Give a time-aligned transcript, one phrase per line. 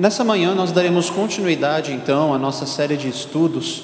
[0.00, 3.82] Nessa manhã nós daremos continuidade então à nossa série de estudos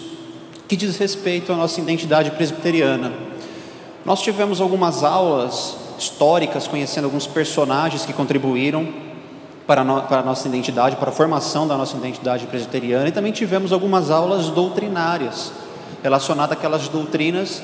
[0.67, 3.13] que diz respeito à nossa identidade presbiteriana.
[4.03, 8.89] Nós tivemos algumas aulas históricas conhecendo alguns personagens que contribuíram
[9.67, 13.31] para no, para a nossa identidade, para a formação da nossa identidade presbiteriana e também
[13.31, 15.53] tivemos algumas aulas doutrinárias
[16.03, 17.63] relacionadas àquelas doutrinas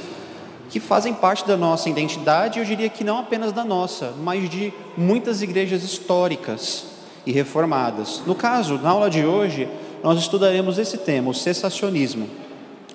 [0.69, 4.75] que fazem parte da nossa identidade, eu diria que não apenas da nossa, mas de
[4.95, 6.92] muitas igrejas históricas
[7.25, 8.23] e reformadas.
[8.27, 9.69] No caso, na aula de hoje,
[10.03, 12.29] nós estudaremos esse tema, o cessacionismo.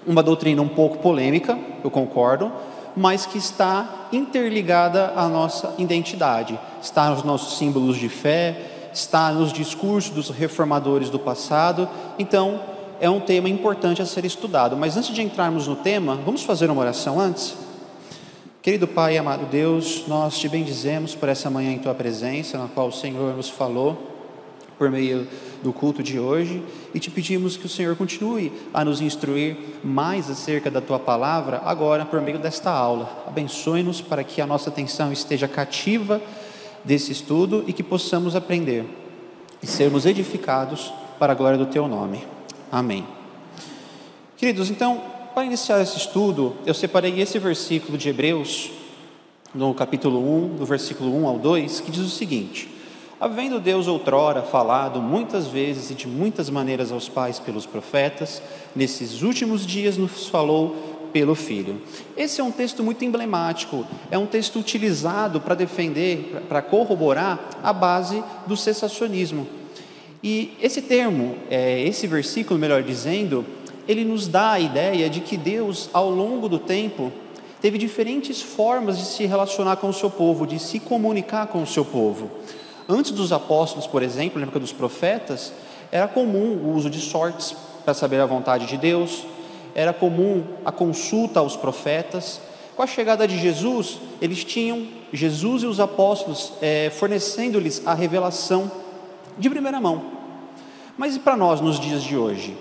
[0.06, 2.52] Uma doutrina um pouco polêmica, eu concordo,
[2.96, 9.54] mas que está interligada à nossa identidade, está nos nossos símbolos de fé, está nos
[9.54, 11.88] discursos dos reformadores do passado.
[12.18, 12.60] Então,
[13.00, 14.76] é um tema importante a ser estudado.
[14.76, 17.56] Mas antes de entrarmos no tema, vamos fazer uma oração antes?
[18.62, 22.88] Querido Pai amado Deus, nós te bendizemos por essa manhã em tua presença, na qual
[22.88, 24.17] o Senhor nos falou
[24.78, 25.28] por meio
[25.64, 30.30] do culto de hoje e te pedimos que o Senhor continue a nos instruir mais
[30.30, 33.26] acerca da tua palavra agora por meio desta aula.
[33.28, 36.22] Abençoe-nos para que a nossa atenção esteja cativa
[36.84, 38.86] desse estudo e que possamos aprender
[39.62, 42.24] e sermos edificados para a glória do teu nome.
[42.72, 43.06] Amém.
[44.38, 45.02] Queridos, então,
[45.34, 48.72] para iniciar esse estudo, eu separei esse versículo de Hebreus,
[49.54, 52.70] no capítulo 1, do versículo 1 ao 2, que diz o seguinte:
[53.20, 58.44] Havendo Deus outrora falado muitas vezes e de muitas maneiras aos pais pelos profetas,
[58.76, 61.82] nesses últimos dias nos falou pelo Filho.
[62.16, 67.74] Esse é um texto muito emblemático, é um texto utilizado para defender, para corroborar a
[67.74, 69.48] base do cessacionismo.
[70.22, 73.44] E esse termo, é, esse versículo, melhor dizendo,
[73.88, 77.12] ele nos dá a ideia de que Deus, ao longo do tempo,
[77.60, 81.68] teve diferentes formas de se relacionar com o seu povo, de se comunicar com o
[81.68, 82.30] seu povo.
[82.90, 85.52] Antes dos apóstolos, por exemplo, na época dos profetas,
[85.92, 89.26] era comum o uso de sortes para saber a vontade de Deus,
[89.76, 92.42] era comum a consulta aos profetas.
[92.76, 98.72] Com a chegada de Jesus, eles tinham Jesus e os apóstolos é, fornecendo-lhes a revelação
[99.38, 100.18] de primeira mão.
[100.98, 102.58] Mas e para nós nos dias de hoje?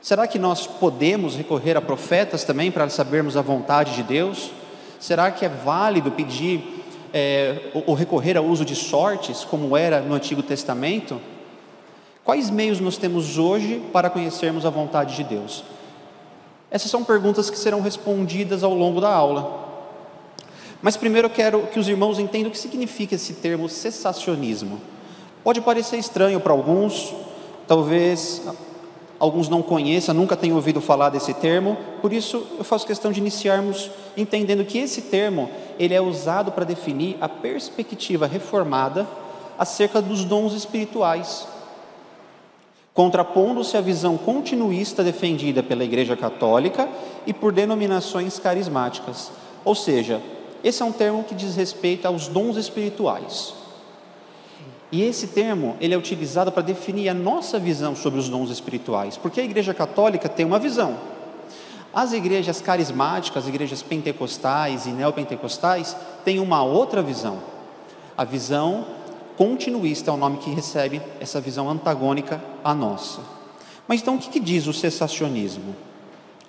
[0.00, 4.50] Será que nós podemos recorrer a profetas também para sabermos a vontade de Deus?
[4.98, 6.77] Será que é válido pedir
[7.12, 11.20] é, ou recorrer ao uso de sortes, como era no Antigo Testamento?
[12.24, 15.64] Quais meios nós temos hoje para conhecermos a vontade de Deus?
[16.70, 19.66] Essas são perguntas que serão respondidas ao longo da aula.
[20.82, 24.80] Mas primeiro eu quero que os irmãos entendam o que significa esse termo cessacionismo.
[25.42, 27.14] Pode parecer estranho para alguns,
[27.66, 28.42] talvez
[29.18, 33.20] alguns não conheçam, nunca tenham ouvido falar desse termo, por isso eu faço questão de
[33.20, 39.06] iniciarmos entendendo que esse termo ele é usado para definir a perspectiva reformada
[39.58, 41.46] acerca dos dons espirituais,
[42.94, 46.88] contrapondo-se à visão continuista defendida pela Igreja Católica
[47.26, 49.30] e por denominações carismáticas.
[49.64, 50.20] Ou seja,
[50.62, 53.57] esse é um termo que diz respeito aos dons espirituais.
[54.90, 59.16] E esse termo, ele é utilizado para definir a nossa visão sobre os dons espirituais,
[59.16, 60.96] porque a Igreja Católica tem uma visão.
[61.92, 67.38] As igrejas carismáticas, as igrejas pentecostais e neopentecostais têm uma outra visão.
[68.16, 68.84] A visão
[69.36, 73.20] continuista é o nome que recebe essa visão antagônica à nossa.
[73.86, 75.74] Mas então o que, que diz o cessacionismo?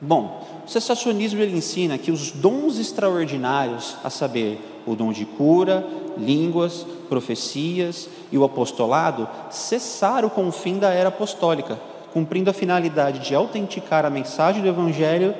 [0.02, 5.86] Bom, o cessacionismo ele ensina que os dons extraordinários, a saber, o dom de cura,
[6.20, 11.80] línguas, profecias e o apostolado, cessaram com o fim da era apostólica,
[12.14, 15.34] cumprindo a finalidade de autenticar a mensagem do Evangelho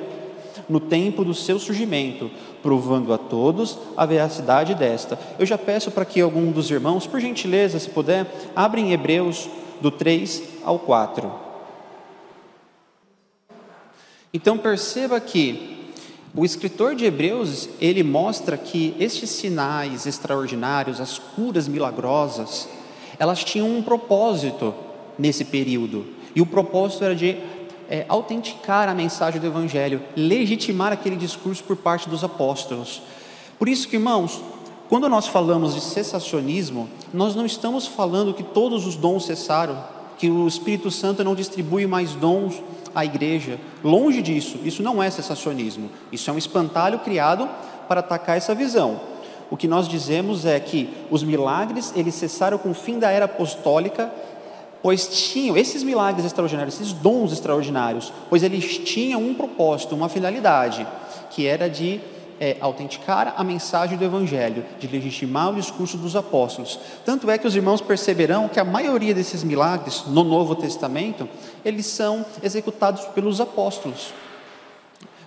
[0.68, 2.30] no tempo do seu surgimento,
[2.62, 5.18] provando a todos a veracidade desta.
[5.38, 9.48] Eu já peço para que algum dos irmãos, por gentileza, se puder, abrem Hebreus
[9.80, 11.30] do 3 ao 4.
[14.32, 15.79] Então perceba que
[16.34, 22.68] o escritor de Hebreus, ele mostra que estes sinais extraordinários, as curas milagrosas,
[23.18, 24.72] elas tinham um propósito
[25.18, 26.06] nesse período.
[26.34, 27.36] E o propósito era de
[27.88, 33.02] é, autenticar a mensagem do Evangelho, legitimar aquele discurso por parte dos apóstolos.
[33.58, 34.40] Por isso que, irmãos,
[34.88, 39.82] quando nós falamos de cessacionismo, nós não estamos falando que todos os dons cessaram,
[40.16, 42.62] que o Espírito Santo não distribui mais dons
[42.94, 43.58] a igreja.
[43.82, 47.48] Longe disso, isso não é cessacionismo, isso é um espantalho criado
[47.88, 49.00] para atacar essa visão.
[49.50, 53.24] O que nós dizemos é que os milagres, eles cessaram com o fim da era
[53.24, 54.12] apostólica,
[54.82, 60.86] pois tinham esses milagres extraordinários, esses dons extraordinários, pois eles tinham um propósito, uma finalidade,
[61.30, 62.00] que era de
[62.40, 66.80] é autenticar a mensagem do Evangelho, de legitimar o discurso dos apóstolos.
[67.04, 71.28] Tanto é que os irmãos perceberão que a maioria desses milagres no Novo Testamento,
[71.62, 74.14] eles são executados pelos apóstolos.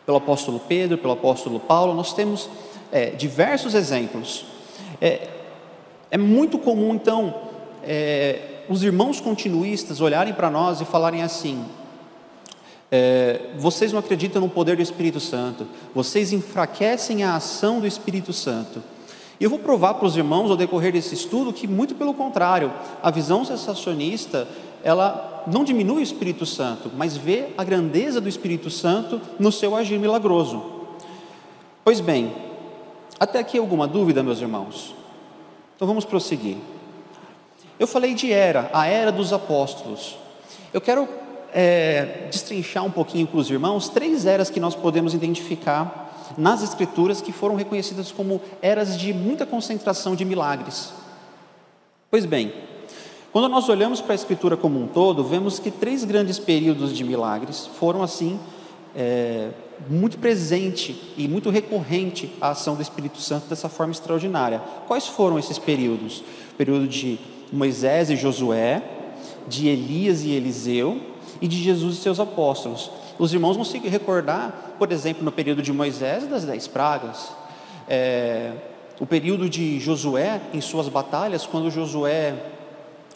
[0.04, 2.50] Pelo apóstolo Pedro, pelo apóstolo Paulo, nós temos
[2.92, 4.46] é, diversos exemplos.
[5.00, 5.30] É,
[6.10, 7.34] é, muito comum, então,
[7.84, 11.64] é, os irmãos continuistas olharem para nós e falarem assim:
[12.96, 18.32] é, vocês não acreditam no poder do Espírito Santo, vocês enfraquecem a ação do Espírito
[18.32, 18.84] Santo.
[19.40, 22.72] E eu vou provar para os irmãos ao decorrer desse estudo que, muito pelo contrário,
[23.02, 24.48] a visão sensacionista
[24.84, 29.76] ela não diminui o Espírito Santo, mas vê a grandeza do Espírito Santo no seu
[29.76, 30.64] agir milagroso.
[31.84, 32.32] Pois bem,
[33.20, 34.94] até aqui alguma dúvida, meus irmãos?
[35.76, 36.58] Então vamos prosseguir.
[37.80, 40.16] Eu falei de era, a era dos apóstolos.
[40.72, 41.23] Eu quero
[41.54, 47.22] é, destrinchar um pouquinho para os irmãos três eras que nós podemos identificar nas Escrituras
[47.22, 50.92] que foram reconhecidas como eras de muita concentração de milagres.
[52.10, 52.54] Pois bem,
[53.32, 57.04] quando nós olhamos para a Escritura como um todo, vemos que três grandes períodos de
[57.04, 58.40] milagres foram assim
[58.96, 59.50] é,
[59.88, 64.62] muito presente e muito recorrente a ação do Espírito Santo dessa forma extraordinária.
[64.88, 66.24] Quais foram esses períodos?
[66.52, 67.20] O período de
[67.52, 68.84] Moisés e Josué,
[69.48, 71.13] de Elias e Eliseu
[71.44, 72.90] e de Jesus e seus apóstolos.
[73.20, 77.34] Os irmãos vão se recordar, por exemplo, no período de Moisés, das dez pragas.
[77.86, 78.54] É,
[78.98, 82.34] o período de Josué em suas batalhas, quando Josué,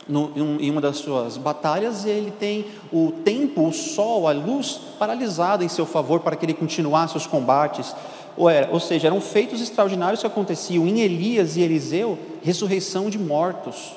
[0.09, 5.63] no, em uma das suas batalhas, ele tem o tempo, o sol, a luz paralisada
[5.63, 7.95] em seu favor para que ele continuasse os combates.
[8.35, 13.17] Ou, era, ou seja, eram feitos extraordinários que aconteciam em Elias e Eliseu ressurreição de
[13.17, 13.93] mortos.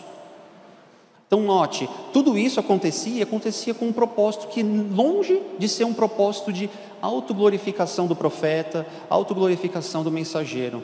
[1.31, 5.95] Então, note, tudo isso acontecia e acontecia com um propósito que, longe de ser um
[5.95, 6.69] propósito de
[7.01, 10.83] autoglorificação do profeta, autoglorificação do mensageiro,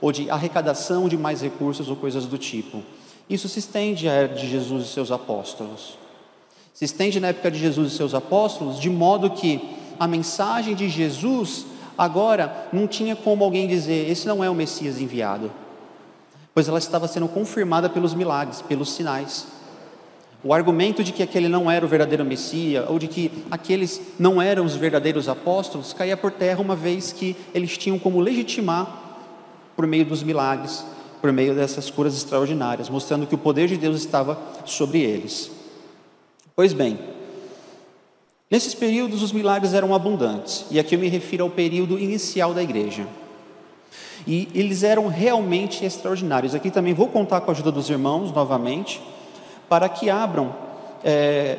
[0.00, 2.84] ou de arrecadação de mais recursos ou coisas do tipo.
[3.28, 5.98] Isso se estende à era de Jesus e seus apóstolos.
[6.72, 9.60] Se estende na época de Jesus e seus apóstolos, de modo que
[9.98, 11.66] a mensagem de Jesus
[11.98, 15.50] agora não tinha como alguém dizer: esse não é o Messias enviado,
[16.54, 19.58] pois ela estava sendo confirmada pelos milagres, pelos sinais.
[20.42, 24.40] O argumento de que aquele não era o verdadeiro Messias, ou de que aqueles não
[24.40, 29.00] eram os verdadeiros apóstolos, caía por terra uma vez que eles tinham como legitimar
[29.76, 30.82] por meio dos milagres,
[31.20, 35.50] por meio dessas curas extraordinárias, mostrando que o poder de Deus estava sobre eles.
[36.56, 36.98] Pois bem,
[38.50, 42.62] nesses períodos os milagres eram abundantes, e aqui eu me refiro ao período inicial da
[42.62, 43.06] igreja.
[44.26, 46.54] E eles eram realmente extraordinários.
[46.54, 49.00] Aqui também vou contar com a ajuda dos irmãos novamente
[49.70, 50.52] para que abram
[51.04, 51.56] é,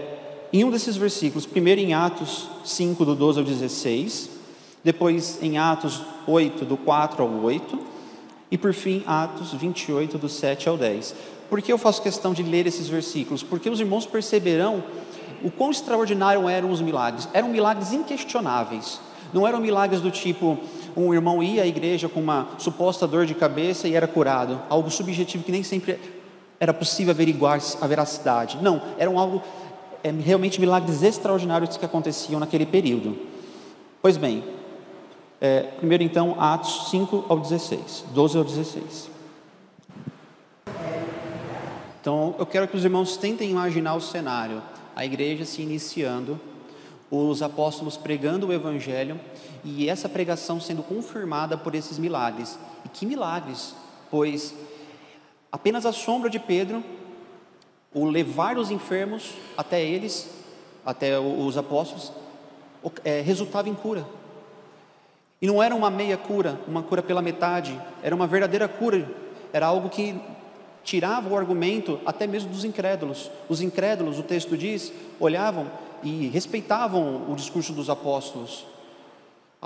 [0.51, 4.29] em um desses versículos, primeiro em Atos 5, do 12 ao 16,
[4.83, 7.79] depois em Atos 8, do 4 ao 8,
[8.51, 11.15] e por fim Atos 28, do 7 ao 10.
[11.49, 13.43] Por que eu faço questão de ler esses versículos?
[13.43, 14.83] Porque os irmãos perceberão
[15.41, 17.29] o quão extraordinário eram os milagres.
[17.31, 18.99] Eram milagres inquestionáveis.
[19.33, 20.57] Não eram milagres do tipo
[20.97, 24.91] um irmão ia à igreja com uma suposta dor de cabeça e era curado, algo
[24.91, 25.97] subjetivo que nem sempre
[26.61, 28.59] era possível averiguar a veracidade.
[28.61, 29.41] Não, eram algo
[30.03, 33.17] é, realmente milagres extraordinários que aconteciam naquele período.
[33.99, 34.43] Pois bem,
[35.41, 39.09] é, primeiro então, Atos 5 ao 16, 12 ao 16.
[41.99, 44.61] Então, eu quero que os irmãos tentem imaginar o cenário:
[44.95, 46.39] a igreja se iniciando,
[47.09, 49.19] os apóstolos pregando o evangelho
[49.63, 52.59] e essa pregação sendo confirmada por esses milagres.
[52.85, 53.73] E que milagres!
[54.11, 54.53] Pois
[55.51, 56.81] Apenas a sombra de Pedro,
[57.93, 60.29] o levar os enfermos até eles,
[60.85, 62.13] até os apóstolos,
[63.03, 64.05] é, resultava em cura.
[65.41, 69.09] E não era uma meia cura, uma cura pela metade, era uma verdadeira cura,
[69.51, 70.15] era algo que
[70.83, 73.29] tirava o argumento até mesmo dos incrédulos.
[73.49, 75.69] Os incrédulos, o texto diz, olhavam
[76.01, 78.65] e respeitavam o discurso dos apóstolos,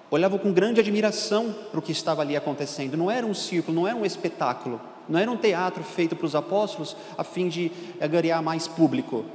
[0.09, 2.97] olhavam com grande admiração para o que estava ali acontecendo.
[2.97, 6.35] Não era um círculo, não era um espetáculo não era um teatro feito para os
[6.35, 7.71] apóstolos a fim de
[8.09, 9.25] ganhar mais público.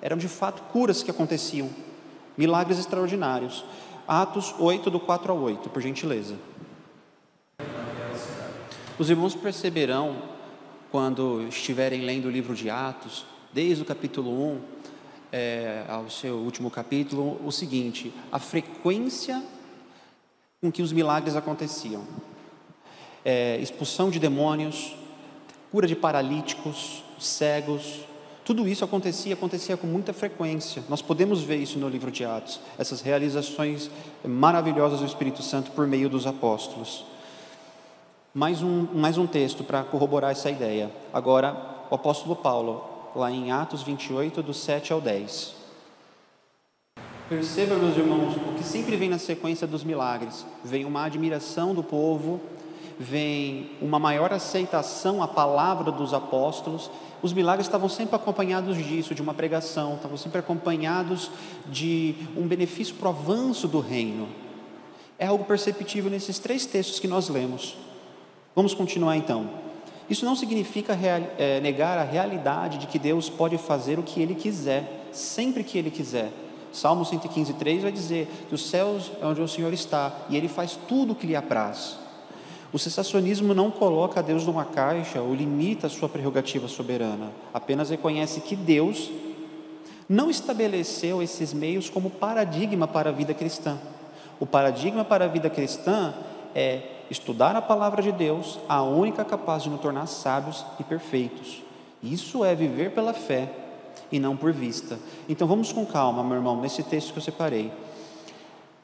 [0.00, 1.68] Eram de fato curas que aconteciam,
[2.36, 3.64] milagres extraordinários.
[4.06, 6.36] Atos 8, do 4 ao 8, por gentileza.
[8.98, 10.16] Os irmãos perceberão,
[10.90, 14.60] quando estiverem lendo o livro de Atos, desde o capítulo 1
[15.30, 19.42] é, ao seu último capítulo, o seguinte: a frequência
[20.60, 22.04] com que os milagres aconteciam.
[23.24, 24.96] É, expulsão de demônios,
[25.70, 28.00] cura de paralíticos, cegos,
[28.48, 30.82] tudo isso acontecia, acontecia com muita frequência.
[30.88, 33.90] Nós podemos ver isso no livro de Atos, essas realizações
[34.26, 37.04] maravilhosas do Espírito Santo por meio dos apóstolos.
[38.32, 40.90] Mais um, mais um texto para corroborar essa ideia.
[41.12, 42.82] Agora, o apóstolo Paulo,
[43.14, 45.54] lá em Atos 28, do 7 ao 10.
[47.28, 51.82] Perceba, meus irmãos, o que sempre vem na sequência dos milagres: vem uma admiração do
[51.82, 52.40] povo,
[52.98, 56.90] vem uma maior aceitação à palavra dos apóstolos.
[57.22, 61.30] Os milagres estavam sempre acompanhados disso, de uma pregação, estavam sempre acompanhados
[61.66, 64.28] de um benefício para o avanço do reino.
[65.18, 67.76] É algo perceptível nesses três textos que nós lemos.
[68.54, 69.48] Vamos continuar então.
[70.10, 74.20] Isso não significa real, é, negar a realidade de que Deus pode fazer o que
[74.20, 76.32] Ele quiser, sempre que Ele quiser.
[76.72, 80.48] Salmo 115, 3 vai dizer que os céus é onde o Senhor está e Ele
[80.48, 82.07] faz tudo o que lhe apraz.
[82.72, 88.40] O cessacionismo não coloca Deus numa caixa ou limita a sua prerrogativa soberana, apenas reconhece
[88.40, 89.10] que Deus
[90.08, 93.78] não estabeleceu esses meios como paradigma para a vida cristã.
[94.38, 96.14] O paradigma para a vida cristã
[96.54, 101.62] é estudar a palavra de Deus, a única capaz de nos tornar sábios e perfeitos.
[102.02, 103.50] Isso é viver pela fé
[104.12, 104.98] e não por vista.
[105.28, 107.72] Então vamos com calma, meu irmão, nesse texto que eu separei.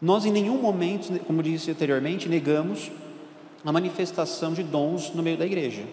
[0.00, 2.90] Nós em nenhum momento, como disse anteriormente, negamos
[3.64, 5.84] a manifestação de dons no meio da igreja.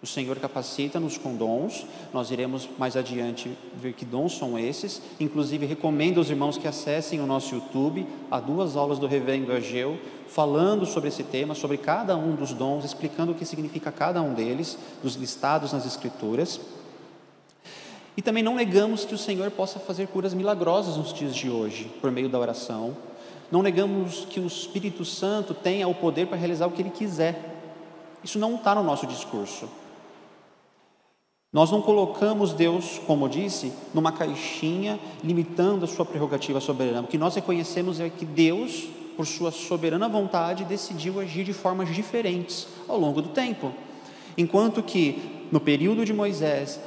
[0.00, 1.84] O Senhor capacita-nos com dons,
[2.14, 5.02] nós iremos mais adiante ver que dons são esses.
[5.18, 9.98] Inclusive, recomendo aos irmãos que acessem o nosso YouTube, há duas aulas do Reverendo Ageu,
[10.28, 14.34] falando sobre esse tema, sobre cada um dos dons, explicando o que significa cada um
[14.34, 16.60] deles, dos listados nas Escrituras.
[18.16, 21.90] E também não negamos que o Senhor possa fazer curas milagrosas nos dias de hoje,
[22.00, 22.96] por meio da oração,
[23.50, 27.56] não negamos que o Espírito Santo tenha o poder para realizar o que ele quiser.
[28.22, 29.68] Isso não está no nosso discurso.
[31.50, 37.00] Nós não colocamos Deus, como disse, numa caixinha, limitando a sua prerrogativa soberana.
[37.00, 38.86] O que nós reconhecemos é que Deus,
[39.16, 43.72] por sua soberana vontade, decidiu agir de formas diferentes ao longo do tempo.
[44.36, 46.78] Enquanto que, no período de Moisés,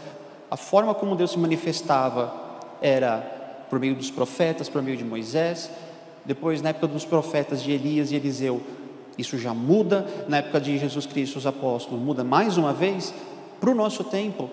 [0.50, 2.32] a forma como Deus se manifestava
[2.80, 5.72] era por meio dos profetas, por meio de Moisés,
[6.26, 8.62] depois, na época dos profetas de Elias e Eliseu,
[9.18, 10.08] isso já muda.
[10.28, 13.14] Na época de Jesus Cristo, os apóstolos, muda mais uma vez.
[13.60, 14.50] Para o nosso tempo,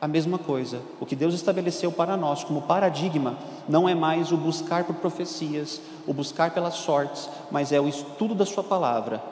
[0.00, 0.80] a mesma coisa.
[1.00, 3.38] O que Deus estabeleceu para nós como paradigma
[3.68, 8.34] não é mais o buscar por profecias, o buscar pelas sortes, mas é o estudo
[8.34, 9.22] da Sua palavra.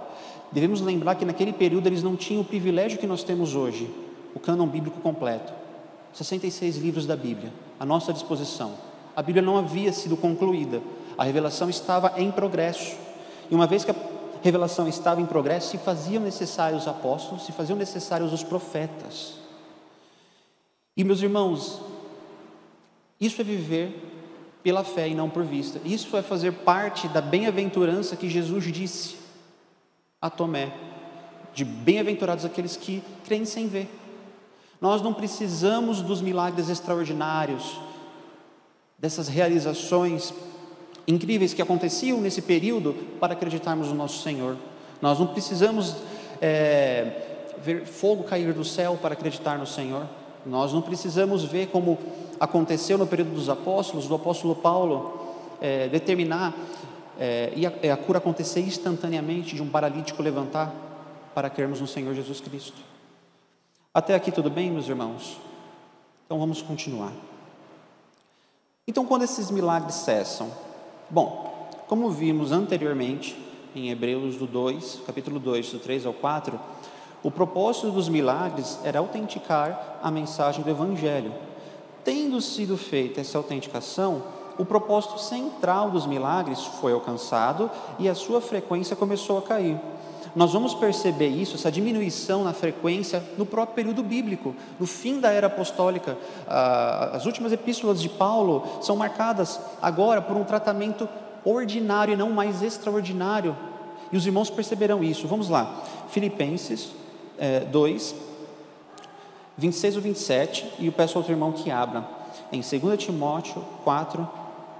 [0.52, 3.92] Devemos lembrar que naquele período eles não tinham o privilégio que nós temos hoje,
[4.34, 5.52] o cânon bíblico completo.
[6.12, 8.72] 66 livros da Bíblia à nossa disposição.
[9.14, 10.80] A Bíblia não havia sido concluída,
[11.20, 12.96] a revelação estava em progresso.
[13.50, 13.96] E uma vez que a
[14.42, 19.34] revelação estava em progresso, se faziam necessários os apóstolos, se faziam necessários os profetas.
[20.96, 21.78] E meus irmãos,
[23.20, 24.02] isso é viver
[24.62, 25.78] pela fé e não por vista.
[25.84, 29.16] Isso é fazer parte da bem-aventurança que Jesus disse
[30.22, 30.72] a Tomé,
[31.52, 33.90] de bem-aventurados aqueles que creem sem ver.
[34.80, 37.78] Nós não precisamos dos milagres extraordinários,
[38.98, 40.32] dessas realizações
[41.06, 44.56] incríveis que aconteciam nesse período para acreditarmos no nosso Senhor.
[45.00, 45.96] Nós não precisamos
[46.40, 50.06] é, ver fogo cair do céu para acreditar no Senhor.
[50.44, 51.98] Nós não precisamos ver como
[52.38, 55.20] aconteceu no período dos apóstolos, do apóstolo Paulo
[55.60, 56.54] é, determinar
[57.18, 60.72] é, e a, a cura acontecer instantaneamente de um paralítico levantar
[61.34, 62.78] para crermos no Senhor Jesus Cristo.
[63.92, 65.36] Até aqui tudo bem, meus irmãos?
[66.24, 67.12] Então vamos continuar.
[68.86, 70.50] Então, quando esses milagres cessam,
[71.12, 73.36] Bom, como vimos anteriormente
[73.74, 76.56] em Hebreus do 2, capítulo 2, do 3 ao 4,
[77.20, 81.34] o propósito dos milagres era autenticar a mensagem do Evangelho.
[82.04, 84.22] Tendo sido feita essa autenticação,
[84.56, 89.80] o propósito central dos milagres foi alcançado e a sua frequência começou a cair.
[90.34, 95.30] Nós vamos perceber isso, essa diminuição na frequência, no próprio período bíblico, no fim da
[95.30, 96.16] era apostólica.
[96.46, 101.08] Ah, as últimas epístolas de Paulo são marcadas agora por um tratamento
[101.44, 103.56] ordinário e não mais extraordinário.
[104.12, 105.26] E os irmãos perceberão isso.
[105.26, 106.90] Vamos lá, Filipenses
[107.38, 108.14] é, 2,
[109.56, 112.04] 26 ou 27, e eu peço ao outro irmão que abra,
[112.52, 114.28] em 2 Timóteo 4,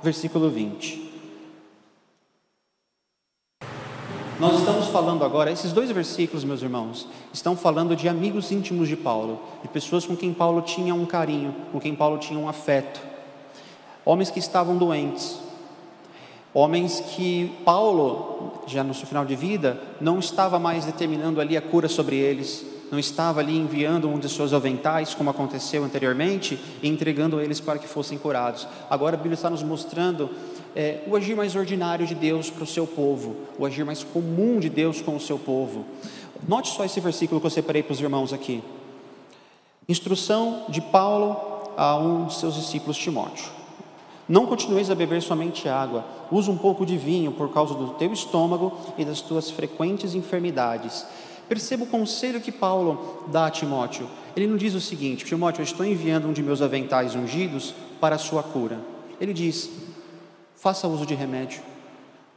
[0.02, 1.09] versículo 20.
[4.40, 8.96] Nós estamos falando agora, esses dois versículos, meus irmãos, estão falando de amigos íntimos de
[8.96, 13.02] Paulo, de pessoas com quem Paulo tinha um carinho, com quem Paulo tinha um afeto,
[14.02, 15.38] homens que estavam doentes,
[16.54, 21.60] homens que Paulo, já no seu final de vida, não estava mais determinando ali a
[21.60, 26.88] cura sobre eles, não estava ali enviando um de seus aventais, como aconteceu anteriormente, e
[26.88, 28.66] entregando eles para que fossem curados.
[28.88, 30.30] Agora a Bíblia está nos mostrando
[30.74, 34.60] é, o agir mais ordinário de Deus para o seu povo, o agir mais comum
[34.60, 35.84] de Deus com o seu povo.
[36.46, 38.62] Note só esse versículo que eu separei para os irmãos aqui.
[39.88, 41.36] Instrução de Paulo
[41.76, 43.50] a um de seus discípulos, Timóteo.
[44.28, 48.12] Não continueis a beber somente água, usa um pouco de vinho por causa do teu
[48.12, 51.04] estômago e das tuas frequentes enfermidades.
[51.48, 54.08] Perceba o conselho que Paulo dá a Timóteo.
[54.36, 58.14] Ele não diz o seguinte: Timóteo, eu estou enviando um de meus aventais ungidos para
[58.14, 58.78] a sua cura.
[59.20, 59.68] Ele diz:
[60.60, 61.62] faça uso de remédio.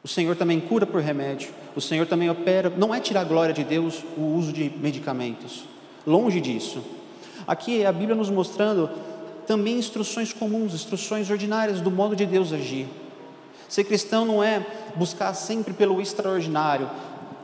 [0.02, 1.50] O Senhor também cura por remédio.
[1.76, 2.70] O Senhor também opera.
[2.70, 5.66] Não é tirar a glória de Deus o uso de medicamentos.
[6.08, 6.82] Longe disso.
[7.46, 8.90] Aqui é a Bíblia nos mostrando
[9.46, 12.88] também instruções comuns, instruções ordinárias do modo de Deus agir.
[13.68, 14.66] Ser cristão não é
[14.96, 16.90] buscar sempre pelo extraordinário.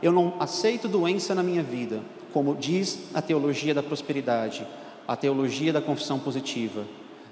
[0.02, 2.00] Eu não aceito doença na minha vida,
[2.32, 4.66] como diz a teologia da prosperidade,
[5.06, 6.84] a teologia da confissão positiva.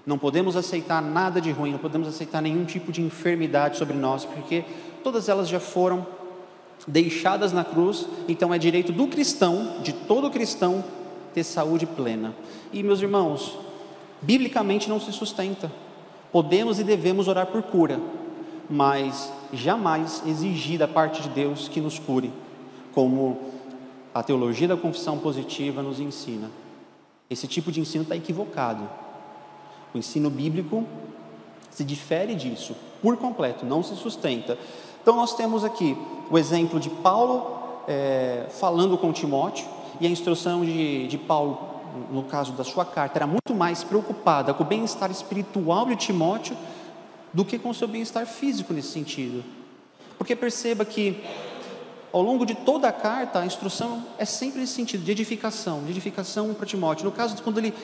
[0.08, 4.24] Não podemos aceitar nada de ruim, não podemos aceitar nenhum tipo de enfermidade sobre nós,
[4.24, 4.64] porque
[5.04, 6.06] todas elas já foram
[6.86, 10.82] deixadas na cruz, então é direito do cristão, de todo cristão,
[11.34, 12.34] ter saúde plena.
[12.72, 13.58] E meus irmãos,
[14.22, 15.70] biblicamente não se sustenta.
[16.32, 18.00] Podemos e devemos orar por cura,
[18.70, 22.32] mas jamais exigir da parte de Deus que nos cure,
[22.94, 23.38] como
[24.14, 26.50] a teologia da confissão positiva nos ensina.
[27.28, 28.88] Esse tipo de ensino está equivocado.
[29.94, 30.84] O ensino bíblico
[31.70, 34.58] se difere disso por completo, não se sustenta.
[35.00, 35.96] Então, nós temos aqui
[36.30, 39.66] o exemplo de Paulo é, falando com Timóteo,
[40.00, 41.58] e a instrução de, de Paulo,
[42.10, 46.56] no caso da sua carta, era muito mais preocupada com o bem-estar espiritual de Timóteo
[47.32, 49.42] do que com o seu bem-estar físico nesse sentido.
[50.16, 51.24] Porque perceba que
[52.12, 55.90] ao longo de toda a carta, a instrução é sempre nesse sentido, de edificação, de
[55.90, 57.04] edificação para Timóteo.
[57.04, 57.74] No caso, quando ele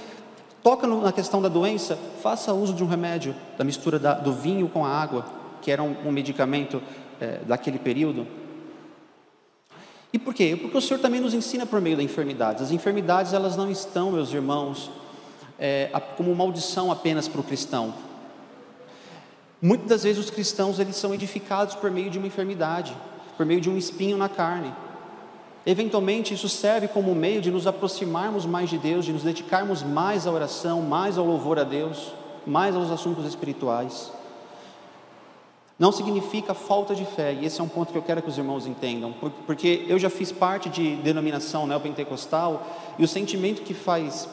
[0.65, 4.67] toca na questão da doença, faça uso de um remédio, da mistura da, do vinho
[4.67, 5.27] com a água,
[5.61, 6.83] que era um, um medicamento
[7.21, 8.27] é, daquele período.
[10.11, 10.59] E por quê?
[10.59, 12.63] Porque o Senhor também nos ensina por meio da enfermidade.
[12.63, 14.91] As enfermidades, elas não estão, meus irmãos,
[15.59, 17.93] é, como maldição apenas para o cristão.
[19.61, 22.97] Muitas das vezes os cristãos, eles são edificados por meio de uma enfermidade,
[23.37, 24.73] por meio de um espinho na carne.
[25.67, 30.27] Eventualmente, isso serve como meio de nos aproximarmos mais de Deus, de nos dedicarmos mais
[30.27, 32.13] à oração, mais ao louvor a Deus,
[32.47, 34.13] mais aos assuntos espirituais.
[35.79, 38.39] Não significa falta de fé, e esse é um ponto que eu quero que os
[38.39, 39.13] irmãos entendam,
[39.47, 42.65] porque eu já fiz parte de denominação neopentecostal,
[42.99, 44.29] e o sentimento que faz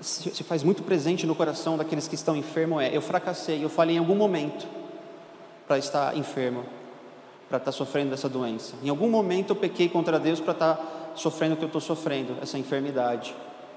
[0.00, 3.96] se faz muito presente no coração daqueles que estão enfermos é: eu fracassei, eu falhei
[3.96, 4.66] em algum momento
[5.66, 6.64] para estar enfermo,
[7.48, 8.74] para estar sofrendo dessa doença.
[8.82, 12.36] Em algum momento eu pequei contra Deus para estar sofrendo o que eu estou sofrendo,
[12.42, 13.34] essa enfermidade.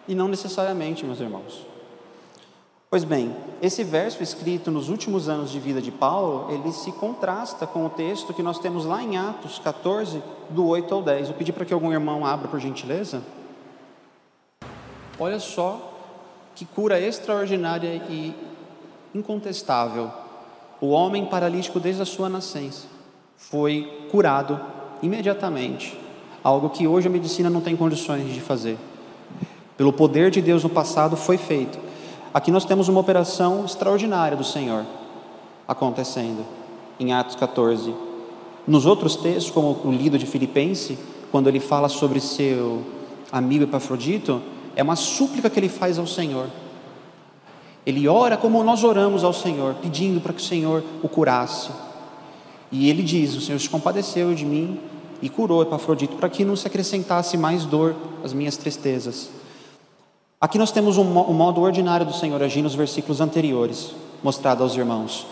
[0.08, 1.66] E não necessariamente, meus irmãos.
[2.90, 7.68] Pois bem, esse verso escrito nos últimos anos de vida de Paulo, ele se contrasta
[7.68, 11.30] com o texto que nós temos lá em Atos 14, do 8 ao 10.
[11.30, 13.22] Eu pedi para que algum irmão abra, por gentileza.
[15.20, 15.94] Olha só
[16.56, 18.34] que cura extraordinária e
[19.14, 20.12] incontestável.
[20.82, 22.99] O homem paralítico desde a sua nascença
[23.40, 24.60] foi curado
[25.02, 25.98] imediatamente,
[26.44, 28.78] algo que hoje a medicina não tem condições de fazer.
[29.78, 31.80] Pelo poder de Deus no passado foi feito.
[32.34, 34.86] Aqui nós temos uma operação extraordinária do Senhor
[35.68, 36.46] acontecendo
[37.00, 37.96] em Atos 14.
[38.68, 41.00] Nos outros textos, como o lido de Filipense,
[41.32, 42.84] quando ele fala sobre seu
[43.32, 44.42] amigo Epafrodito,
[44.76, 46.48] é uma súplica que ele faz ao Senhor.
[47.86, 51.72] Ele ora como nós oramos ao Senhor, pedindo para que o Senhor o curasse.
[52.72, 54.80] E ele diz: O Senhor se compadeceu de mim
[55.22, 59.30] e curou Epafrodito, para que não se acrescentasse mais dor às minhas tristezas.
[60.40, 65.28] Aqui nós temos um, modo ordinário do Senhor agir nos versículos anteriores, mostrado aos irmãos.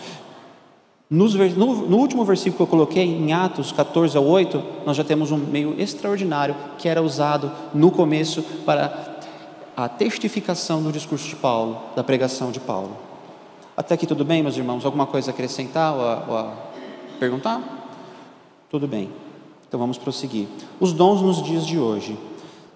[1.08, 5.02] Nos, no, no, último versículo que eu coloquei, em Atos 14 ao 8, nós já
[5.02, 9.16] temos um meio extraordinário que era usado no começo para
[9.74, 12.94] a testificação do discurso de Paulo, da pregação de Paulo.
[13.74, 14.84] Até aqui tudo bem, meus irmãos?
[14.84, 16.52] Alguma coisa a acrescentar ou a, ou a
[17.18, 17.60] Perguntar?
[18.70, 19.10] Tudo bem.
[19.66, 20.46] Então vamos prosseguir.
[20.78, 22.18] Os dons nos dias de hoje.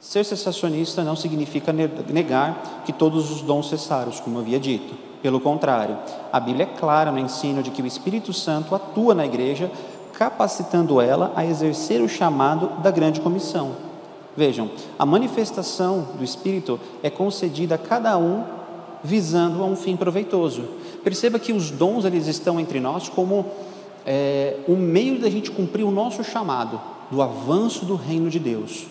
[0.01, 4.95] Ser cessacionista não significa negar que todos os dons cessaram, como havia dito.
[5.23, 5.97] Pelo contrário,
[6.33, 9.71] a Bíblia é clara no ensino de que o Espírito Santo atua na igreja,
[10.13, 13.77] capacitando ela a exercer o chamado da grande comissão.
[14.37, 18.43] Vejam, a manifestação do Espírito é concedida a cada um
[19.05, 20.65] visando a um fim proveitoso.
[21.05, 23.47] Perceba que os dons eles estão entre nós como
[24.07, 28.87] é, o meio da gente cumprir o nosso chamado do avanço do reino de Deus.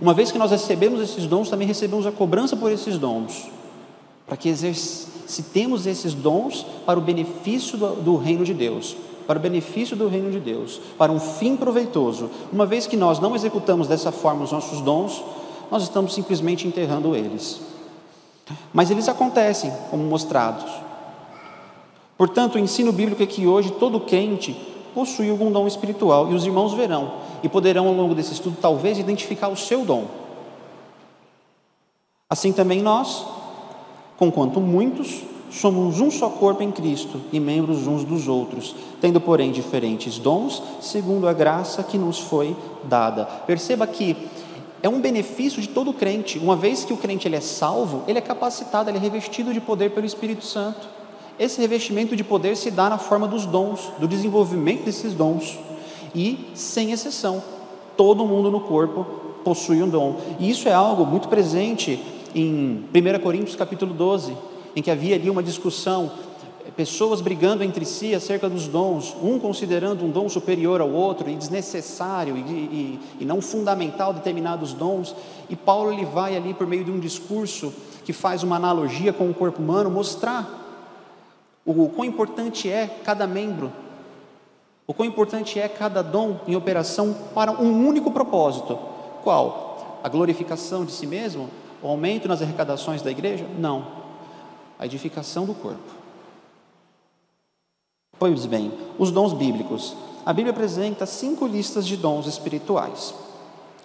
[0.00, 3.46] Uma vez que nós recebemos esses dons, também recebemos a cobrança por esses dons,
[4.26, 8.96] para que exercitemos esses dons para o benefício do, do reino de Deus.
[9.26, 12.30] para o benefício do reino de Deus, para um fim proveitoso.
[12.52, 15.22] Uma vez que nós não executamos dessa forma os nossos dons,
[15.70, 17.60] nós estamos simplesmente enterrando eles.
[18.72, 20.70] Mas eles acontecem, como mostrados.
[22.16, 24.56] Portanto, o ensino bíblico é que hoje todo crente
[24.94, 28.98] possui algum dom espiritual e os irmãos verão e poderão, ao longo desse estudo, talvez
[28.98, 30.06] identificar o seu dom.
[32.30, 33.26] Assim também nós,
[34.16, 39.52] conquanto muitos, somos um só corpo em Cristo e membros uns dos outros, tendo, porém,
[39.52, 43.24] diferentes dons, segundo a graça que nos foi dada.
[43.24, 44.16] Perceba que
[44.82, 46.38] é um benefício de todo crente.
[46.38, 49.60] Uma vez que o crente ele é salvo, ele é capacitado, ele é revestido de
[49.60, 50.93] poder pelo Espírito Santo.
[51.38, 55.58] Esse revestimento de poder se dá na forma dos dons, do desenvolvimento desses dons.
[56.14, 57.42] E, sem exceção,
[57.96, 59.04] todo mundo no corpo
[59.44, 60.16] possui um dom.
[60.38, 62.00] E isso é algo muito presente
[62.34, 64.36] em 1 Coríntios capítulo 12,
[64.76, 66.10] em que havia ali uma discussão,
[66.76, 71.34] pessoas brigando entre si acerca dos dons, um considerando um dom superior ao outro e
[71.34, 75.14] desnecessário e, e, e não fundamental determinados dons,
[75.48, 77.72] e Paulo ele vai ali por meio de um discurso
[78.04, 80.63] que faz uma analogia com o corpo humano, mostrar
[81.64, 83.72] o quão importante é cada membro,
[84.86, 88.78] o quão importante é cada dom em operação para um único propósito.
[89.22, 90.00] Qual?
[90.02, 91.48] A glorificação de si mesmo?
[91.82, 93.46] O aumento nas arrecadações da igreja?
[93.58, 93.86] Não.
[94.78, 96.04] A edificação do corpo.
[98.18, 99.96] Pois bem, os dons bíblicos.
[100.24, 103.14] A Bíblia apresenta cinco listas de dons espirituais.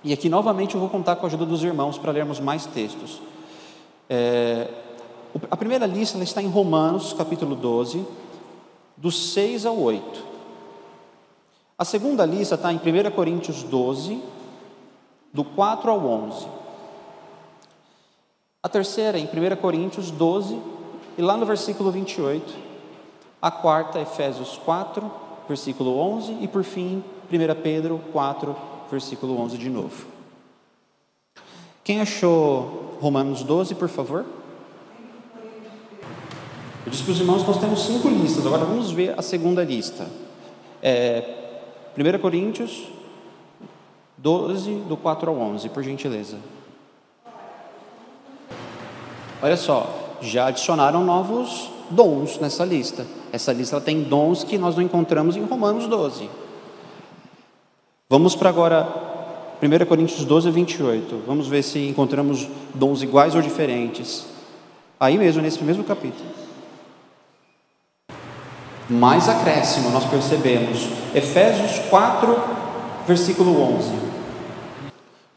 [0.04, 3.22] E aqui novamente eu vou contar com a ajuda dos irmãos para lermos mais textos.
[4.10, 4.68] É,
[5.50, 8.06] a primeira lista está em Romanos, capítulo 12,
[8.98, 10.24] dos 6 ao 8.
[11.78, 14.22] A segunda lista está em 1 Coríntios 12,
[15.32, 16.48] do 4 ao 11.
[18.62, 20.60] A terceira em 1 Coríntios 12,
[21.18, 22.54] e lá no versículo 28.
[23.42, 25.10] A quarta, Efésios 4,
[25.48, 26.40] versículo 11.
[26.42, 28.56] E por fim, 1 Pedro 4,
[28.92, 30.06] versículo 11 de novo.
[31.84, 34.26] Quem achou Romanos 12, por favor?
[36.90, 39.64] Eu disse para os irmãos que nós temos cinco listas, agora vamos ver a segunda
[39.64, 40.08] lista.
[40.82, 41.24] É,
[41.96, 42.88] 1 Coríntios
[44.18, 46.38] 12, do 4 ao 11, por gentileza.
[49.40, 53.06] Olha só, já adicionaram novos dons nessa lista.
[53.32, 56.28] Essa lista tem dons que nós não encontramos em Romanos 12.
[58.10, 58.88] Vamos para agora
[59.62, 61.22] 1 Coríntios 12, 28.
[61.28, 64.26] Vamos ver se encontramos dons iguais ou diferentes.
[65.00, 66.49] Aí mesmo, nesse mesmo capítulo
[68.90, 70.88] mais acréscimo nós percebemos.
[71.14, 72.36] Efésios 4,
[73.08, 73.92] versículo 11.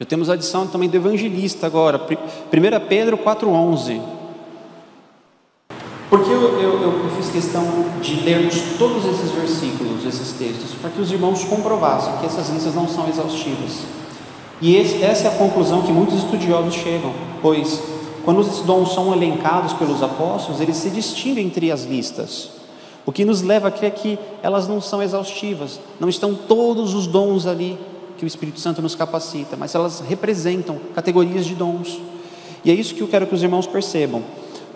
[0.00, 4.00] Já temos a adição também do evangelista agora, 1 Pedro 4, 11.
[6.10, 7.64] Porque eu, eu, eu, fiz questão
[8.02, 12.74] de lermos todos esses versículos, esses textos, para que os irmãos comprovassem que essas listas
[12.74, 13.80] não são exaustivas.
[14.60, 17.82] E esse, essa é a conclusão que muitos estudiosos chegam, pois
[18.24, 22.61] quando os dons são elencados pelos apóstolos, eles se distinguem entre as listas.
[23.04, 27.06] O que nos leva a crer que elas não são exaustivas, não estão todos os
[27.06, 27.78] dons ali
[28.16, 32.00] que o Espírito Santo nos capacita, mas elas representam categorias de dons.
[32.64, 34.22] E é isso que eu quero que os irmãos percebam.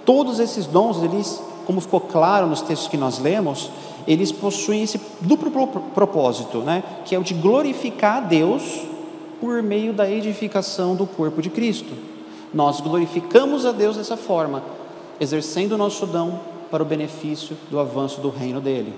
[0.04, 3.70] Todos esses dons, eles, como ficou claro nos textos que nós lemos,
[4.06, 5.50] eles possuem esse duplo
[5.94, 6.82] propósito, né?
[7.04, 8.62] que é o de glorificar a Deus
[9.40, 11.92] por meio da edificação do corpo de Cristo.
[12.52, 14.62] Nós glorificamos a Deus dessa forma,
[15.20, 18.94] exercendo o nosso dom para o benefício do avanço do reino dele.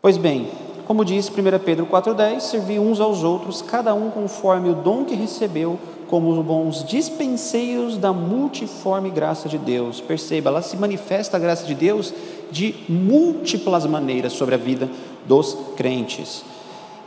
[0.00, 0.48] Pois bem,
[0.86, 1.32] como diz 1
[1.64, 6.84] Pedro 4,10, servi uns aos outros, cada um conforme o dom que recebeu, como bons
[6.84, 10.00] dispenseiros da multiforme graça de Deus.
[10.00, 12.12] Perceba, ela se manifesta a graça de Deus
[12.50, 14.90] de múltiplas maneiras sobre a vida
[15.26, 16.44] dos crentes.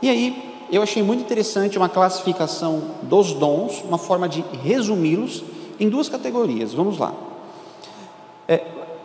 [0.02, 5.44] E aí, eu achei muito interessante uma classificação dos dons, uma forma de resumi-los
[5.78, 6.74] em duas categorias.
[6.74, 7.14] Vamos lá.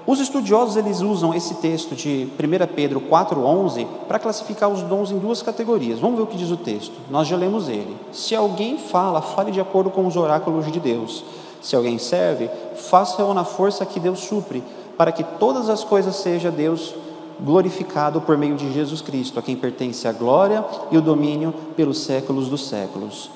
[0.05, 5.19] Os estudiosos eles usam esse texto de 1 Pedro 4:11 para classificar os dons em
[5.19, 5.99] duas categorias.
[5.99, 6.93] Vamos ver o que diz o texto.
[7.09, 7.95] Nós já lemos ele.
[8.11, 11.23] Se alguém fala, fale de acordo com os oráculos de Deus.
[11.61, 14.63] Se alguém serve, faça-o na força que Deus supre,
[14.97, 16.95] para que todas as coisas seja Deus
[17.39, 21.99] glorificado por meio de Jesus Cristo, a quem pertence a glória e o domínio pelos
[21.99, 23.29] séculos dos séculos.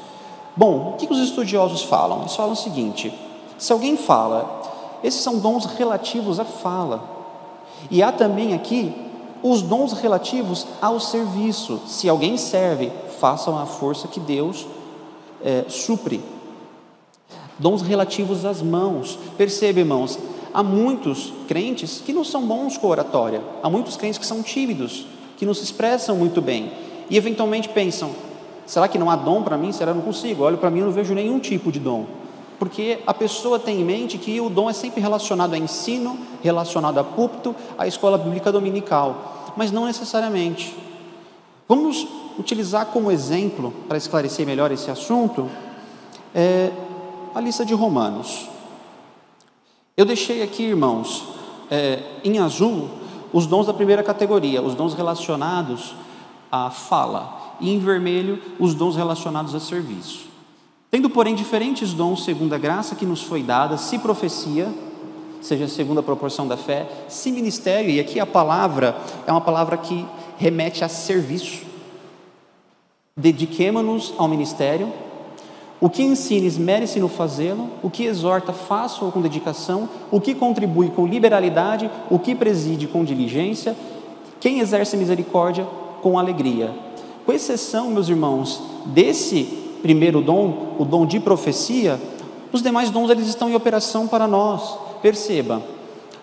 [0.56, 2.22] Bom, o que os estudiosos falam?
[2.22, 3.14] Eles falam o seguinte:
[3.58, 4.65] se alguém fala,
[5.06, 7.04] esses são dons relativos à fala.
[7.92, 8.94] E há também aqui
[9.44, 11.80] os dons relativos ao serviço.
[11.86, 14.66] Se alguém serve, façam a força que Deus
[15.44, 16.22] é, supre.
[17.60, 19.20] Dons relativos às mãos.
[19.38, 20.18] Perceba, irmãos,
[20.54, 23.42] há muitos crentes que não são bons com oratória.
[23.62, 25.06] Há muitos crentes que são tímidos.
[25.38, 26.72] que não se expressam muito bem
[27.10, 28.12] e eventualmente pensam:
[28.66, 29.72] será que não há dom para mim?
[29.72, 30.44] Será que eu não consigo?
[30.44, 32.06] Olho para mim e não vejo nenhum tipo de dom.
[32.58, 36.98] Porque a pessoa tem em mente que o dom é sempre relacionado a ensino, relacionado
[36.98, 40.76] a púlpito, à escola bíblica dominical, mas não necessariamente.
[41.68, 45.50] Vamos utilizar como exemplo, para esclarecer melhor esse assunto,
[46.34, 46.72] é,
[47.34, 48.48] a lista de Romanos.
[49.98, 51.24] Eu deixei aqui, irmãos,
[51.72, 52.90] é, em azul,
[53.32, 55.96] os dons da primeira categoria, os dons relacionados
[56.52, 60.35] à fala, e em vermelho, os dons relacionados a serviço.
[60.96, 64.74] Tendo, porém, diferentes dons segundo a graça que nos foi dada, se profecia,
[65.42, 68.96] seja segundo a proporção da fé, se ministério, e aqui a palavra
[69.28, 70.06] é uma palavra que
[70.38, 71.64] remete a serviço.
[73.18, 74.90] Dediquemo-nos ao ministério,
[75.82, 80.88] o que ensina, esmere-se no fazê-lo, o que exorta, faça-o com dedicação, o que contribui
[80.92, 83.76] com liberalidade, o que preside com diligência,
[84.40, 85.68] quem exerce misericórdia
[86.02, 86.74] com alegria.
[87.26, 92.02] Com exceção, meus irmãos, desse primeiro dom, o dom de profecia,
[92.52, 94.80] os demais dons eles estão em operação para nós.
[95.00, 95.62] Perceba,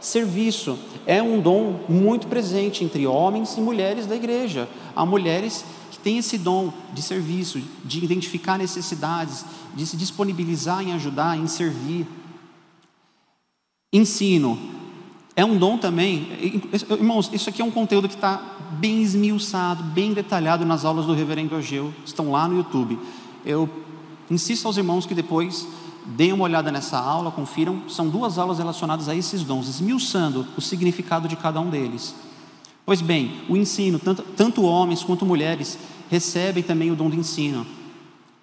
[0.00, 4.68] serviço é um dom muito presente entre homens e mulheres da igreja.
[4.96, 5.64] Há mulheres
[6.02, 9.44] tem esse dom de serviço, de identificar necessidades,
[9.74, 12.06] de se disponibilizar em ajudar, em servir.
[13.92, 14.58] Ensino.
[15.34, 16.28] É um dom também.
[16.90, 21.14] Irmãos, isso aqui é um conteúdo que está bem esmiuçado, bem detalhado nas aulas do
[21.14, 22.98] Reverendo Ageu, estão lá no YouTube.
[23.44, 23.68] Eu
[24.30, 25.66] insisto aos irmãos que depois
[26.04, 27.88] deem uma olhada nessa aula, confiram.
[27.88, 32.14] São duas aulas relacionadas a esses dons, esmiuçando o significado de cada um deles.
[32.84, 35.78] Pois bem, o ensino, tanto, tanto homens quanto mulheres,
[36.10, 37.66] recebem também o dom do ensino,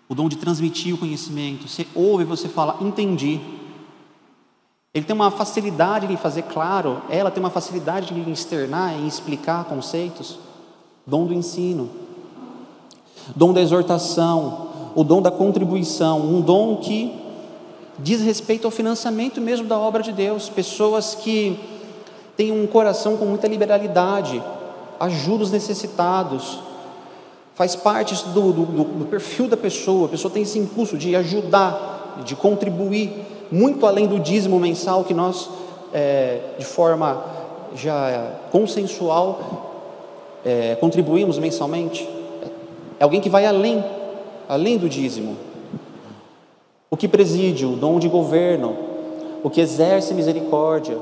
[0.07, 1.67] o dom de transmitir o conhecimento.
[1.67, 3.39] Você ouve, você fala, entendi.
[4.93, 9.65] Ele tem uma facilidade em fazer claro, ela tem uma facilidade em externar, em explicar
[9.65, 10.39] conceitos.
[11.05, 11.89] Dom do ensino,
[13.35, 17.13] dom da exortação, o dom da contribuição, um dom que
[17.97, 20.49] diz respeito ao financiamento mesmo da obra de Deus.
[20.49, 21.59] Pessoas que
[22.35, 24.41] têm um coração com muita liberalidade,
[24.99, 26.59] ajudam os necessitados,
[27.53, 30.05] faz parte do, do, do, perfil da pessoa.
[30.05, 33.11] A pessoa tem esse impulso de ajudar, de contribuir,
[33.51, 35.49] muito além do dízimo mensal que nós,
[35.93, 37.21] é, de forma
[37.75, 39.69] já consensual,
[40.45, 42.07] é, contribuímos mensalmente.
[42.99, 43.83] É alguém que vai além,
[44.49, 45.37] além do dízimo.
[46.89, 48.75] O que preside, o dom de governo,
[49.43, 50.97] o que exerce misericórdia,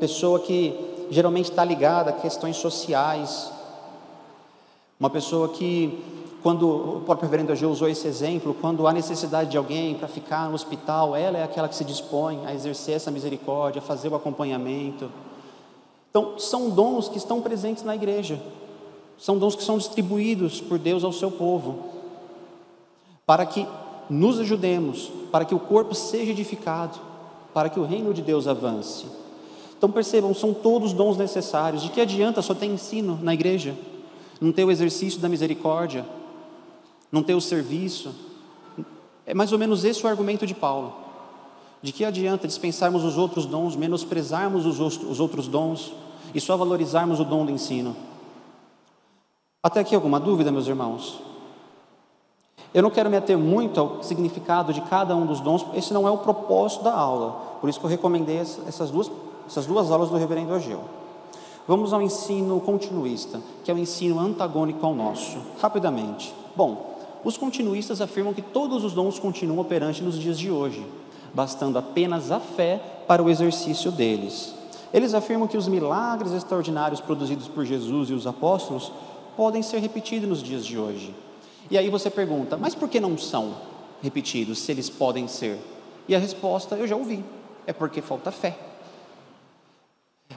[0.00, 0.74] pessoa que
[1.08, 3.52] geralmente está ligada a questões sociais,
[4.98, 6.02] uma pessoa que,
[6.42, 10.48] quando o próprio reverendo Ageu usou esse exemplo, quando há necessidade de alguém para ficar
[10.48, 14.16] no hospital, ela é aquela que se dispõe a exercer essa misericórdia, a fazer o
[14.16, 15.08] acompanhamento.
[16.10, 18.40] Então, são dons que estão presentes na igreja,
[19.16, 21.97] são dons que são distribuídos por Deus ao seu povo,
[23.28, 23.68] para que
[24.10, 26.98] nos ajudemos, para que o corpo seja edificado,
[27.54, 29.06] para que o reino de Deus avance.
[29.76, 31.82] Então percebam, são todos dons necessários.
[31.82, 33.76] De que adianta só ter ensino na igreja?
[34.40, 36.06] não ter o exercício da misericórdia,
[37.10, 38.14] não ter o serviço.
[39.26, 40.94] É mais ou menos esse o argumento de Paulo.
[41.82, 45.92] De que adianta dispensarmos os outros dons, menosprezarmos os outros dons
[46.34, 47.96] e só valorizarmos o dom do ensino?
[49.62, 51.27] Até aqui alguma dúvida, meus irmãos?
[52.74, 56.06] Eu não quero me ater muito ao significado de cada um dos dons, esse não
[56.06, 57.32] é o propósito da aula.
[57.60, 59.10] Por isso que eu recomendei essas duas,
[59.46, 60.80] essas duas aulas do reverendo Ageu.
[61.66, 65.38] Vamos ao ensino continuista, que é o ensino antagônico ao nosso.
[65.60, 66.34] Rapidamente.
[66.56, 70.86] Bom, os continuistas afirmam que todos os dons continuam operantes nos dias de hoje,
[71.34, 74.54] bastando apenas a fé para o exercício deles.
[74.92, 78.92] Eles afirmam que os milagres extraordinários produzidos por Jesus e os apóstolos
[79.36, 81.14] podem ser repetidos nos dias de hoje.
[81.70, 83.54] E aí você pergunta, mas por que não são
[84.02, 85.58] repetidos se eles podem ser?
[86.08, 87.24] E a resposta eu já ouvi:
[87.66, 88.56] é porque falta fé.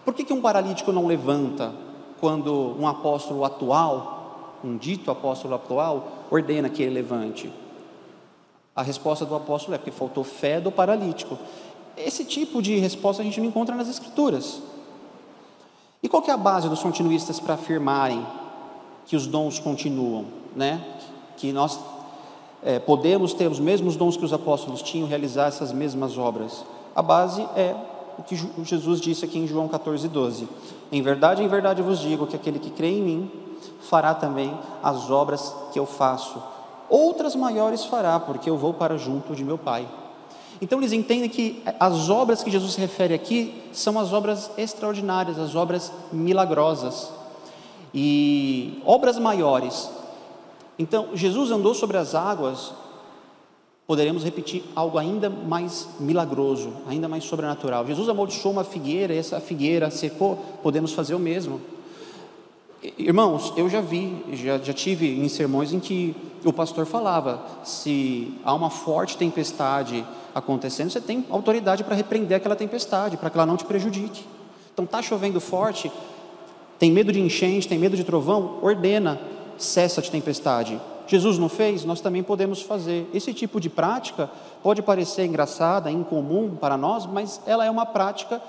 [0.04, 1.74] Por que, que um paralítico não levanta
[2.20, 7.52] quando um apóstolo atual, um dito apóstolo atual, ordena que ele levante?
[8.76, 11.38] A resposta do apóstolo é porque faltou fé do paralítico.
[11.98, 14.62] Esse tipo de resposta a gente não encontra nas Escrituras.
[16.02, 18.26] E qual é a base dos continuistas para afirmarem
[19.06, 21.00] que os dons continuam, né?
[21.42, 21.80] Que nós
[22.62, 26.64] é, podemos ter os mesmos dons que os apóstolos tinham, realizar essas mesmas obras?
[26.96, 27.76] A base é
[28.20, 30.48] o que Jesus disse aqui em João 14, 12:
[30.92, 33.32] Em verdade, em verdade vos digo que aquele que crê em mim
[33.82, 36.40] fará também as obras que eu faço,
[36.88, 39.88] outras maiores fará, porque eu vou para junto de meu Pai.
[40.62, 45.56] Então eles entendem que as obras que Jesus refere aqui são as obras extraordinárias, as
[45.56, 47.10] obras milagrosas.
[47.92, 49.90] e obras maiores.
[50.82, 52.74] Então, Jesus andou sobre as águas,
[53.86, 57.86] poderemos repetir algo ainda mais milagroso, ainda mais sobrenatural.
[57.86, 61.62] Jesus amaldiçoou uma figueira, e essa figueira secou, podemos fazer o mesmo.
[62.98, 68.34] Irmãos, eu já vi, já, já tive em sermões em que o pastor falava: se
[68.44, 73.46] há uma forte tempestade acontecendo, você tem autoridade para repreender aquela tempestade, para que ela
[73.46, 74.26] não te prejudique.
[74.74, 75.92] Então, está chovendo forte,
[76.80, 79.22] tem medo de enchente, tem medo de trovão, ordena,
[79.62, 80.80] cessa de tempestade.
[81.08, 83.10] Jesus não fez, nós também podemos fazer.
[83.14, 84.30] Esse tipo de prática
[84.64, 88.42] pode parecer engraçada, incomum para nós, mas ela é uma prática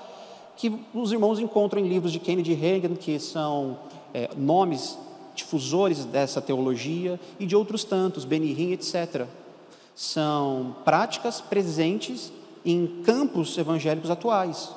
[0.55, 3.77] que os irmãos encontram em livros de Kennedy Reagan, que são
[4.13, 4.97] é, nomes
[5.35, 9.25] difusores dessa teologia, e de outros tantos, Benihim, etc.
[9.95, 12.31] São práticas presentes
[12.65, 14.71] em campos evangélicos atuais.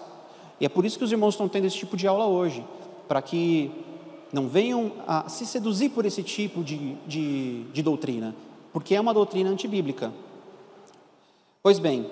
[0.60, 2.64] E é por isso que os irmãos estão tendo esse tipo de aula hoje,
[3.06, 3.70] para que
[4.32, 8.34] não venham a se seduzir por esse tipo de, de, de doutrina,
[8.72, 10.12] porque é uma doutrina antibíblica.
[11.62, 12.06] Pois bem,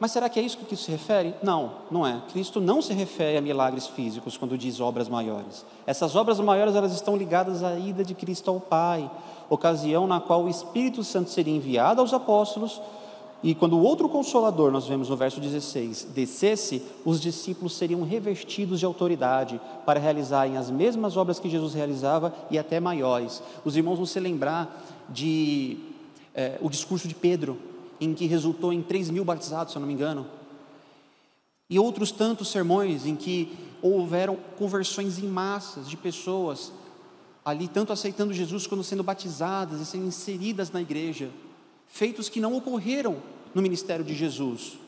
[0.00, 1.34] mas será que é isso que isso se refere?
[1.42, 2.22] Não, não é.
[2.32, 5.66] Cristo não se refere a milagres físicos quando diz obras maiores.
[5.86, 9.10] Essas obras maiores elas estão ligadas à ida de Cristo ao Pai,
[9.50, 12.80] ocasião na qual o Espírito Santo seria enviado aos apóstolos
[13.42, 18.80] e quando o outro consolador, nós vemos no verso 16, descesse, os discípulos seriam revestidos
[18.80, 23.40] de autoridade para realizarem as mesmas obras que Jesus realizava e até maiores.
[23.64, 25.78] Os irmãos vão se lembrar de
[26.34, 27.56] é, o discurso de Pedro,
[28.00, 30.26] em que resultou em 3 mil batizados, se eu não me engano.
[31.70, 36.72] E outros tantos sermões em que houveram conversões em massas de pessoas
[37.44, 41.30] ali, tanto aceitando Jesus quanto sendo batizadas e sendo inseridas na igreja.
[41.88, 43.16] Feitos que não ocorreram
[43.54, 44.78] no ministério de Jesus.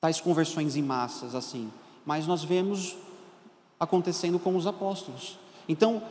[0.00, 1.70] Tais conversões em massas assim.
[2.04, 2.96] Mas nós vemos
[3.78, 5.38] acontecendo com os apóstolos.
[5.68, 6.02] Então,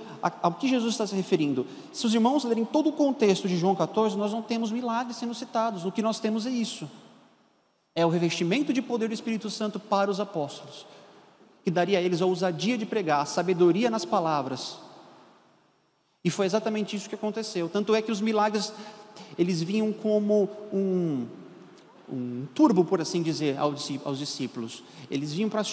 [0.41, 1.67] ao que Jesus está se referindo?
[1.91, 5.33] Se os irmãos lerem todo o contexto de João 14, nós não temos milagres sendo
[5.33, 6.89] citados, o que nós temos é isso:
[7.93, 10.85] é o revestimento de poder do Espírito Santo para os apóstolos,
[11.63, 14.77] que daria a eles a ousadia de pregar, a sabedoria nas palavras.
[16.23, 17.69] E foi exatamente isso que aconteceu.
[17.69, 18.73] Tanto é que os milagres,
[19.37, 21.25] eles vinham como um,
[22.11, 24.83] um turbo, por assim dizer, aos discípulos.
[25.09, 25.63] Eles vinham para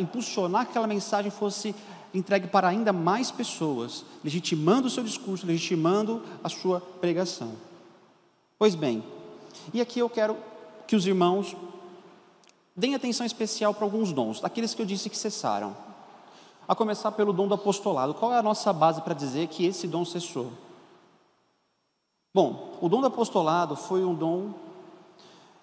[0.00, 1.74] impulsionar que aquela mensagem fosse
[2.14, 7.52] entregue para ainda mais pessoas, legitimando o seu discurso, legitimando a sua pregação.
[8.58, 9.04] Pois bem,
[9.74, 10.36] e aqui eu quero
[10.86, 11.54] que os irmãos
[12.74, 15.76] deem atenção especial para alguns dons, daqueles que eu disse que cessaram.
[16.68, 18.12] A começar pelo dom do apostolado.
[18.14, 20.50] Qual é a nossa base para dizer que esse dom cessou?
[22.36, 24.50] Bom, o dom do apostolado foi um dom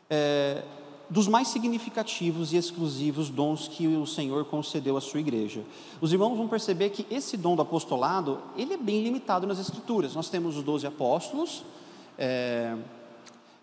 [0.10, 0.64] é,
[1.08, 5.62] dos mais significativos e exclusivos dons que o Senhor concedeu à sua igreja.
[6.02, 10.16] Os irmãos vão perceber que esse dom do apostolado, ele é bem limitado nas Escrituras.
[10.16, 11.64] Nós temos os doze apóstolos,
[12.18, 12.76] é,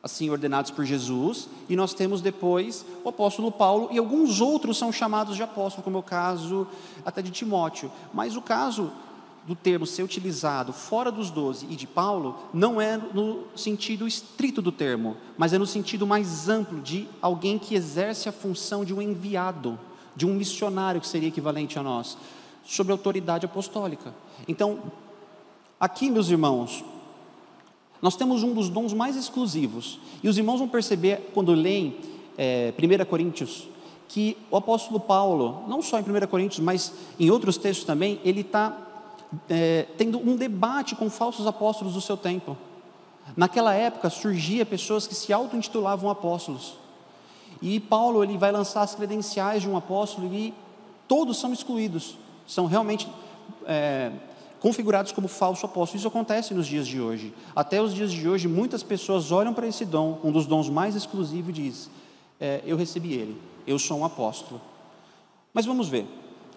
[0.01, 4.93] assim ordenados por Jesus, e nós temos depois o apóstolo Paulo, e alguns outros são
[4.93, 6.65] chamados de apóstolo, como é o caso
[7.05, 7.91] até de Timóteo.
[8.15, 8.93] Mas o caso
[9.51, 14.63] do termo ser utilizado fora dos doze e de Paulo não é no sentido estrito
[14.63, 18.95] do termo, mas é no sentido mais amplo de alguém que exerce a função de
[18.95, 19.77] um enviado,
[20.15, 22.17] de um missionário que seria equivalente a nós,
[22.65, 24.15] sobre autoridade apostólica.
[24.47, 24.79] Então,
[25.81, 26.85] aqui, meus irmãos,
[28.01, 31.97] nós temos um dos dons mais exclusivos, e os irmãos vão perceber quando leem
[32.39, 33.67] é, 1 Coríntios,
[34.07, 38.43] que o apóstolo Paulo, não só em 1 Coríntios, mas em outros textos também, ele
[38.43, 38.87] está
[39.49, 42.57] é, tendo um debate com falsos apóstolos do seu tempo.
[43.37, 46.75] Naquela época surgia pessoas que se auto-intitulavam apóstolos.
[47.63, 50.55] E Paulo ele vai lançar as credenciais de um apóstolo e
[51.07, 52.17] todos são excluídos,
[52.47, 53.09] são realmente
[53.67, 54.11] é,
[54.61, 55.99] configurados como falso apóstolo.
[55.99, 57.35] Isso acontece nos dias de hoje.
[57.55, 60.95] Até os dias de hoje, muitas pessoas olham para esse dom, um dos dons mais
[60.95, 61.91] exclusivos, e diz:
[62.41, 64.61] é, Eu recebi ele, eu sou um apóstolo.
[65.53, 66.07] Mas vamos ver.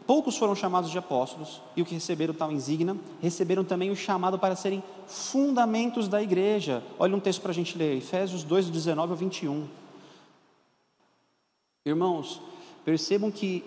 [0.06, 4.38] Poucos foram chamados de apóstolos, e o que receberam tal insígnia, receberam também o chamado
[4.38, 6.84] para serem fundamentos da igreja.
[7.00, 9.68] Olha um texto para a gente ler, Efésios 2, 19 ao 21.
[11.86, 12.42] Irmãos,
[12.84, 13.64] percebam que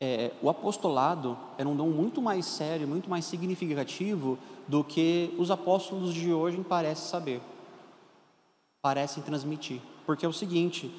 [0.00, 5.50] é, o apostolado era um dom muito mais sério, muito mais significativo do que os
[5.50, 7.40] apóstolos de hoje parecem saber,
[8.80, 9.80] parecem transmitir.
[10.06, 10.94] Porque é o seguinte: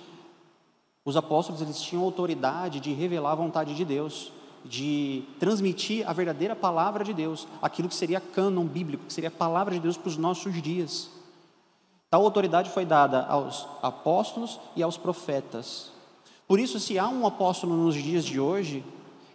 [1.10, 4.32] os apóstolos eles tinham autoridade de revelar a vontade de Deus,
[4.64, 9.32] de transmitir a verdadeira palavra de Deus, aquilo que seria cânon bíblico, que seria a
[9.32, 11.10] palavra de Deus para os nossos dias.
[12.10, 15.92] Tal autoridade foi dada aos apóstolos e aos profetas.
[16.48, 18.84] Por isso, se há um apóstolo nos dias de hoje,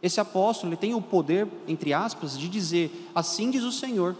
[0.04, 4.14] Esse apóstolo tem o poder, entre aspas, de dizer: Assim diz o Senhor.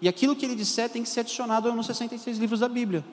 [0.00, 3.04] E aquilo que ele disser tem que ser adicionado nos 66 livros da Bíblia.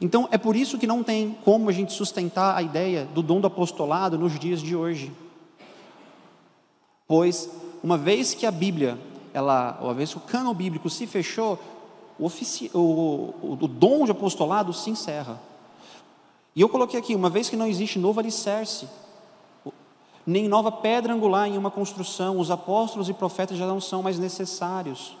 [0.00, 3.40] Então, é por isso que não tem como a gente sustentar a ideia do dom
[3.40, 5.12] do apostolado nos dias de hoje.
[7.06, 7.50] Pois,
[7.82, 8.98] uma vez que a Bíblia,
[9.32, 11.58] ela, uma vez que o cano bíblico se fechou,
[12.18, 12.78] o, ofici, o,
[13.42, 15.40] o, o dom de apostolado se encerra.
[16.54, 18.88] E eu coloquei aqui, uma vez que não existe novo alicerce,
[20.26, 24.18] nem nova pedra angular em uma construção, os apóstolos e profetas já não são mais
[24.18, 25.16] necessários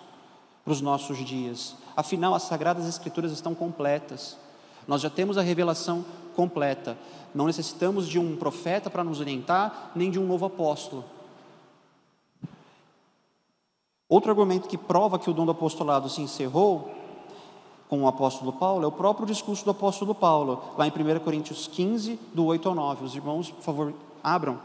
[0.62, 1.74] para os nossos dias.
[1.98, 4.36] Afinal, as sagradas escrituras estão completas.
[4.86, 6.04] Nós já temos a revelação
[6.36, 6.96] completa.
[7.34, 11.04] Não necessitamos de um profeta para nos orientar, nem de um novo apóstolo.
[14.08, 16.88] Outro argumento que prova que o dom do apostolado se encerrou
[17.88, 21.66] com o apóstolo Paulo é o próprio discurso do apóstolo Paulo, lá em 1 Coríntios
[21.66, 23.06] 15, do 8 ao 9.
[23.06, 23.92] Os irmãos, por favor,
[24.22, 24.60] abram.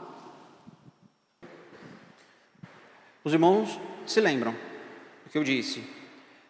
[3.24, 4.52] Os irmãos se lembram
[5.24, 6.03] do que eu disse.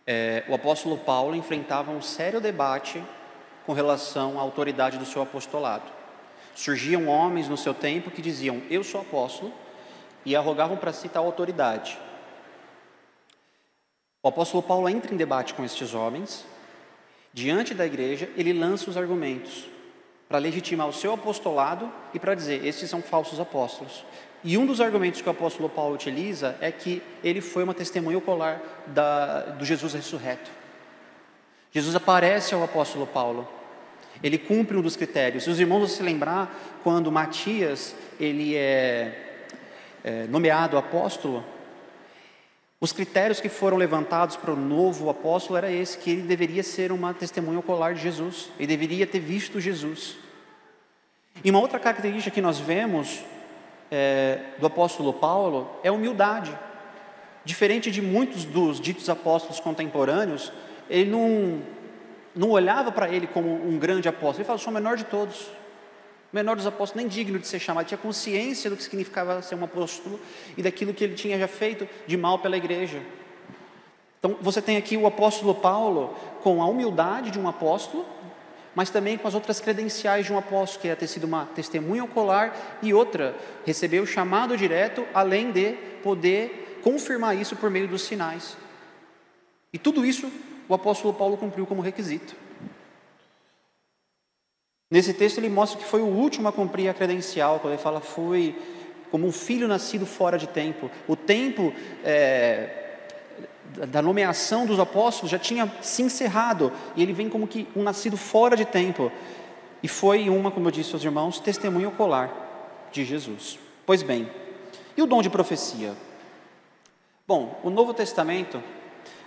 [0.05, 3.01] É, o apóstolo Paulo enfrentava um sério debate
[3.65, 5.89] com relação à autoridade do seu apostolado.
[6.53, 9.53] Surgiam homens no seu tempo que diziam: Eu sou apóstolo,
[10.25, 11.97] e arrogavam para si tal autoridade.
[14.21, 16.45] O apóstolo Paulo entra em debate com estes homens,
[17.33, 19.65] diante da igreja, ele lança os argumentos
[20.29, 24.05] para legitimar o seu apostolado e para dizer: estes são falsos apóstolos.
[24.43, 28.17] E um dos argumentos que o apóstolo Paulo utiliza é que ele foi uma testemunha
[28.17, 30.51] ocular da, do Jesus ressurreto.
[31.71, 33.47] Jesus aparece ao apóstolo Paulo.
[34.21, 35.47] Ele cumpre um dos critérios.
[35.47, 39.47] Os irmãos vão se lembrar quando Matias ele é,
[40.03, 41.43] é nomeado apóstolo.
[42.79, 46.91] Os critérios que foram levantados para o novo apóstolo era esse, que ele deveria ser
[46.91, 48.49] uma testemunha ocular de Jesus.
[48.59, 50.17] Ele deveria ter visto Jesus.
[51.43, 53.23] E uma outra característica que nós vemos
[53.95, 56.57] é, do apóstolo Paulo é humildade.
[57.45, 60.51] Diferente de muitos dos ditos apóstolos contemporâneos,
[60.89, 61.61] ele não,
[62.35, 65.41] não olhava para ele como um grande apóstolo, ele falava, sou o menor de todos,
[65.41, 69.53] o menor dos apóstolos, nem digno de ser chamado, tinha consciência do que significava ser
[69.53, 70.19] um apóstolo
[70.57, 72.99] e daquilo que ele tinha já feito de mal pela igreja.
[74.17, 78.05] Então você tem aqui o apóstolo Paulo com a humildade de um apóstolo,
[78.75, 82.03] mas também com as outras credenciais de um apóstolo, que é ter sido uma testemunha
[82.03, 88.01] ocular e outra, receber o chamado direto, além de poder confirmar isso por meio dos
[88.01, 88.57] sinais.
[89.71, 90.31] E tudo isso
[90.67, 92.35] o apóstolo Paulo cumpriu como requisito.
[94.89, 97.99] Nesse texto ele mostra que foi o último a cumprir a credencial, quando ele fala
[97.99, 98.55] foi
[99.09, 100.89] como um filho nascido fora de tempo.
[101.07, 102.82] O tempo é,
[103.87, 108.17] da nomeação dos apóstolos já tinha se encerrado, e ele vem como que um nascido
[108.17, 109.11] fora de tempo.
[109.81, 112.29] E foi uma, como eu disse aos irmãos, testemunho ocular
[112.91, 113.59] de Jesus.
[113.85, 114.29] Pois bem,
[114.95, 115.93] e o dom de profecia?
[117.27, 118.61] Bom, o Novo Testamento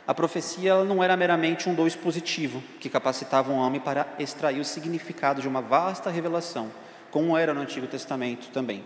[0.07, 4.65] a profecia não era meramente um dom expositivo que capacitava um homem para extrair o
[4.65, 6.71] significado de uma vasta revelação,
[7.11, 8.85] como era no Antigo Testamento também.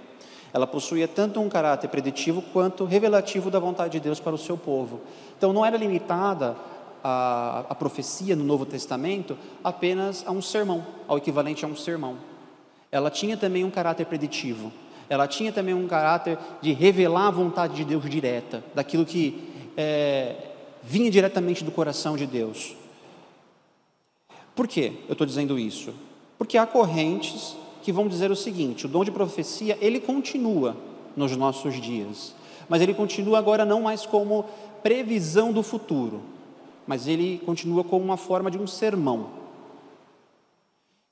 [0.52, 4.56] Ela possuía tanto um caráter preditivo quanto revelativo da vontade de Deus para o seu
[4.56, 5.00] povo.
[5.36, 6.56] Então não era limitada
[7.02, 12.16] a, a profecia no Novo Testamento apenas a um sermão, ao equivalente a um sermão.
[12.90, 14.72] Ela tinha também um caráter preditivo.
[15.08, 20.36] Ela tinha também um caráter de revelar a vontade de Deus direta, daquilo que é,
[20.82, 22.76] vinha diretamente do coração de Deus.
[24.54, 25.94] Por que eu estou dizendo isso?
[26.38, 27.56] Porque há correntes
[27.90, 30.76] que vão dizer o seguinte: o dom de profecia ele continua
[31.16, 32.32] nos nossos dias,
[32.68, 34.44] mas ele continua agora não mais como
[34.80, 36.20] previsão do futuro,
[36.86, 39.26] mas ele continua como uma forma de um sermão.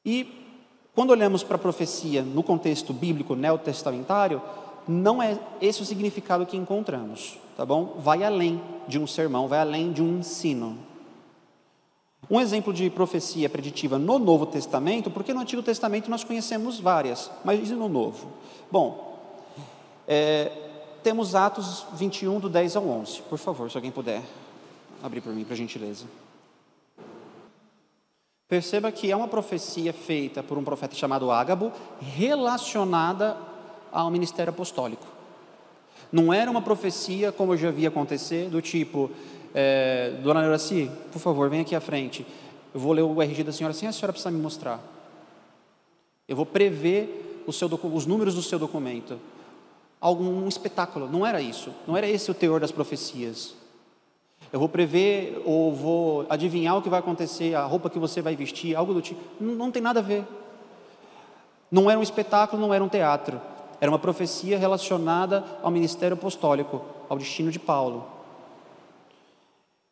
[0.06, 0.28] E
[0.94, 4.40] quando olhamos para a profecia no contexto bíblico neotestamentário,
[4.86, 7.96] não é esse o significado que encontramos tá bom?
[7.98, 10.78] Vai além de um sermão, vai além de um ensino.
[12.30, 17.30] Um exemplo de profecia preditiva no Novo Testamento, porque no Antigo Testamento nós conhecemos várias,
[17.44, 18.28] mas e no Novo?
[18.70, 19.18] Bom,
[20.06, 20.50] é,
[21.02, 23.22] temos Atos 21, do 10 ao 11.
[23.22, 24.22] Por favor, se alguém puder
[25.02, 26.06] abrir para mim, por gentileza.
[28.48, 33.36] Perceba que é uma profecia feita por um profeta chamado Ágabo, relacionada
[33.92, 35.06] ao ministério apostólico.
[36.10, 39.10] Não era uma profecia, como eu já vi acontecer, do tipo,
[39.60, 42.24] é, Dona Neuraci, por favor, vem aqui à frente.
[42.72, 44.80] Eu vou ler o RG da senhora, sem a senhora precisa me mostrar.
[46.28, 49.18] Eu vou prever seu, os números do seu documento.
[50.00, 51.08] Algum espetáculo.
[51.10, 51.74] Não era isso.
[51.88, 53.56] Não era esse o teor das profecias.
[54.52, 58.36] Eu vou prever ou vou adivinhar o que vai acontecer, a roupa que você vai
[58.36, 59.20] vestir, algo do tipo.
[59.40, 60.24] Não, não tem nada a ver.
[61.68, 63.40] Não era um espetáculo, não era um teatro
[63.80, 68.17] Era uma profecia relacionada ao ministério apostólico, ao destino de Paulo.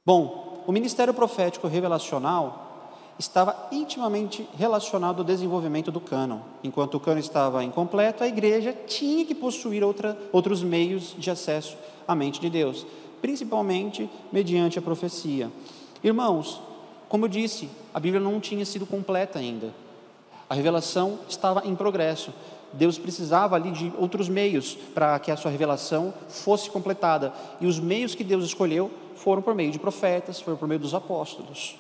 [0.07, 6.39] Bom, o ministério profético revelacional estava intimamente relacionado ao desenvolvimento do cânon.
[6.63, 11.77] Enquanto o cânon estava incompleto, a igreja tinha que possuir outra, outros meios de acesso
[12.07, 12.87] à mente de Deus,
[13.21, 15.51] principalmente mediante a profecia.
[16.05, 16.63] Irmãos,
[17.09, 19.75] como eu disse, a Bíblia não tinha sido completa ainda.
[20.49, 22.31] A revelação estava em progresso.
[22.73, 27.33] Deus precisava ali de outros meios para que a sua revelação fosse completada.
[27.61, 30.95] E os meios que Deus escolheu foram por meio de profetas, foram por meio dos
[30.95, 31.77] apóstolos.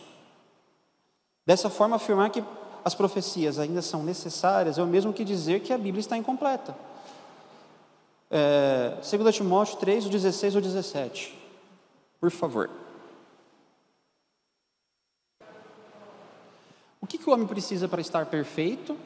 [1.46, 2.42] Dessa forma, afirmar que
[2.84, 6.76] as profecias ainda são necessárias é o mesmo que dizer que a Bíblia está incompleta.
[8.30, 11.36] É, 2 Timóteo 3, 16 ou 17.
[12.20, 12.70] Por favor.
[17.00, 18.96] O que, que o homem precisa para estar perfeito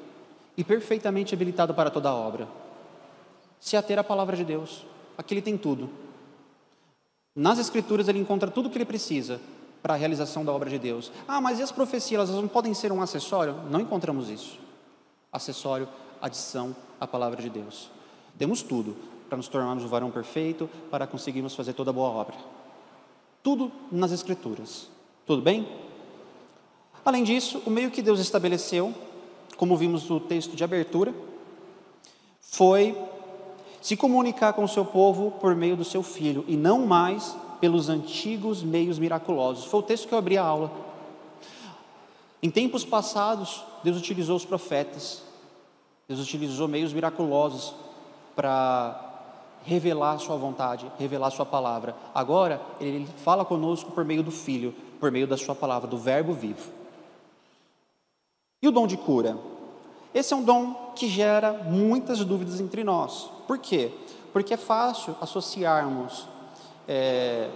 [0.57, 2.49] e perfeitamente habilitado para toda a obra?
[3.59, 4.87] Se ater à palavra de Deus.
[5.19, 5.91] Aqui ele tem tudo.
[7.35, 9.41] Nas Escrituras ele encontra tudo o que ele precisa
[9.83, 11.11] para a realização da obra de Deus.
[11.27, 13.55] Ah, mas e as profecias, elas não podem ser um acessório?
[13.71, 14.59] Não encontramos isso.
[15.33, 15.89] Acessório,
[16.21, 17.91] adição à palavra de Deus.
[18.37, 18.97] Temos tudo
[19.29, 22.37] para nos tornarmos o varão perfeito, para conseguirmos fazer toda a boa obra.
[23.43, 24.89] Tudo nas Escrituras.
[25.25, 25.69] Tudo bem?
[27.05, 28.93] Além disso, o meio que Deus estabeleceu,
[29.57, 31.15] como vimos no texto de abertura,
[32.41, 32.97] foi
[33.81, 37.89] se comunicar com o seu povo por meio do seu filho e não mais pelos
[37.89, 39.65] antigos meios miraculosos.
[39.65, 40.71] Foi o texto que eu abri a aula.
[42.43, 45.23] Em tempos passados, Deus utilizou os profetas,
[46.09, 47.75] Deus utilizou meios miraculosos
[48.35, 49.09] para
[49.63, 51.95] revelar sua vontade, revelar sua palavra.
[52.15, 56.33] Agora, Ele fala conosco por meio do Filho, por meio da sua palavra, do Verbo
[56.33, 56.73] vivo.
[58.63, 59.37] E o dom de cura?
[60.13, 63.31] Esse é um dom que gera muitas dúvidas entre nós.
[63.47, 63.93] Por quê?
[64.33, 66.27] Porque é fácil associarmos
[66.89, 67.49] é,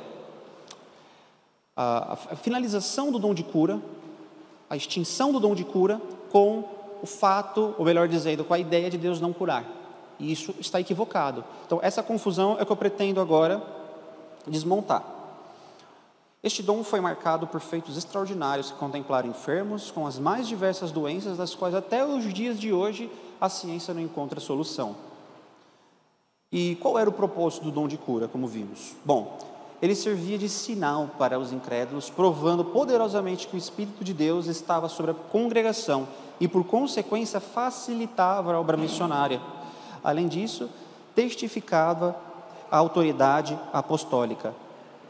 [1.77, 3.81] a, a finalização do dom de cura,
[4.71, 6.01] a extinção do dom de cura,
[6.31, 6.65] com
[7.03, 9.65] o fato, ou melhor dizendo, com a ideia de Deus não curar.
[10.19, 11.45] E isso está equivocado.
[11.67, 13.63] Então, essa confusão é que eu pretendo agora
[14.47, 15.14] desmontar.
[16.45, 21.39] Este dom foi marcado por feitos extraordinários que contemplaram enfermos com as mais diversas doenças,
[21.39, 24.95] das quais até os dias de hoje a ciência não encontra solução.
[26.53, 28.95] E qual era o propósito do dom de cura, como vimos?
[29.03, 29.39] Bom,
[29.81, 34.87] ele servia de sinal para os incrédulos, provando poderosamente que o Espírito de Deus estava
[34.87, 36.07] sobre a congregação
[36.39, 39.41] e, por consequência, facilitava a obra missionária.
[40.05, 40.69] Além disso,
[41.15, 42.15] testificava
[42.71, 44.55] a autoridade apostólica,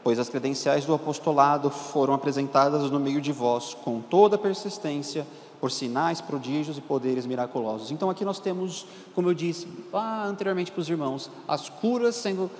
[0.05, 5.25] pois as credenciais do apostolado foram apresentadas no meio de vós com toda persistência
[5.59, 7.89] por sinais, prodígios e poderes miraculosos.
[7.89, 8.85] Então aqui nós temos,
[9.15, 12.51] como eu disse lá anteriormente para os irmãos, as curas sendo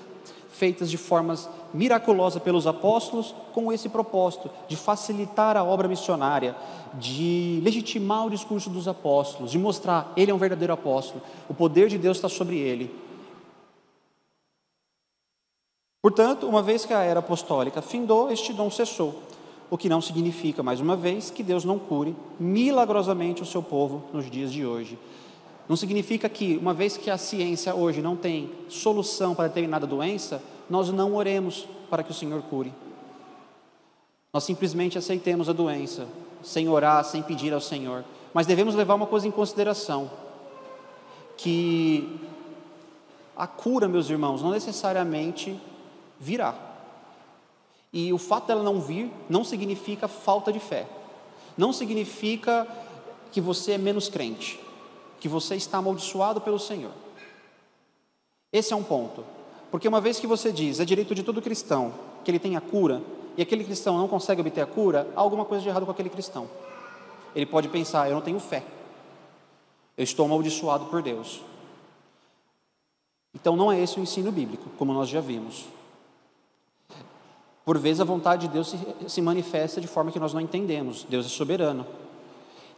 [0.50, 6.56] feitas de formas miraculosas pelos apóstolos, com esse propósito de facilitar a obra missionária,
[6.96, 11.90] de legitimar o discurso dos apóstolos, de mostrar ele é um verdadeiro apóstolo, o poder
[11.90, 13.05] de Deus está sobre ele.
[16.06, 19.24] Portanto, uma vez que a era apostólica findou, este dom cessou
[19.72, 24.04] o que não significa, mais uma vez, que Deus não cure milagrosamente o seu povo
[24.14, 25.00] nos dias de hoje.
[25.68, 30.44] Não significa que, uma vez que a ciência hoje não tem solução para determinada doença,
[30.70, 32.72] nós não oremos para que o Senhor cure.
[34.32, 36.08] Nós simplesmente aceitemos a doença,
[36.44, 38.06] sem orar, sem pedir ao Senhor.
[38.32, 40.12] Mas devemos levar uma coisa em consideração:
[41.36, 42.08] que
[43.36, 45.60] a cura, meus irmãos, não necessariamente
[46.20, 46.56] virá.
[47.92, 50.86] E o fato dela não vir não significa falta de fé.
[51.58, 52.68] Não significa
[53.32, 54.60] que você é menos crente,
[55.20, 56.92] que você está amaldiçoado pelo Senhor.
[58.52, 59.24] Esse é um ponto.
[59.72, 61.94] Porque uma vez que você diz, é direito de todo cristão
[62.24, 63.02] que ele tenha cura,
[63.38, 66.10] e aquele cristão não consegue obter a cura, há alguma coisa de errado com aquele
[66.10, 66.50] cristão.
[67.36, 68.64] Ele pode pensar, eu não tenho fé.
[69.98, 71.42] Eu estou amaldiçoado por Deus.
[73.34, 75.66] Então não é esse o ensino bíblico, como nós já vimos.
[77.66, 81.04] Por vezes a vontade de Deus se, se manifesta de forma que nós não entendemos.
[81.10, 81.86] Deus é soberano.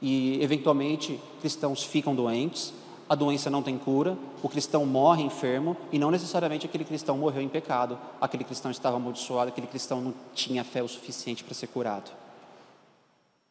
[0.01, 2.73] E eventualmente cristãos ficam doentes,
[3.09, 7.41] a doença não tem cura, o cristão morre enfermo e não necessariamente aquele cristão morreu
[7.41, 11.67] em pecado, aquele cristão estava amaldiçoado, aquele cristão não tinha fé o suficiente para ser
[11.67, 12.11] curado.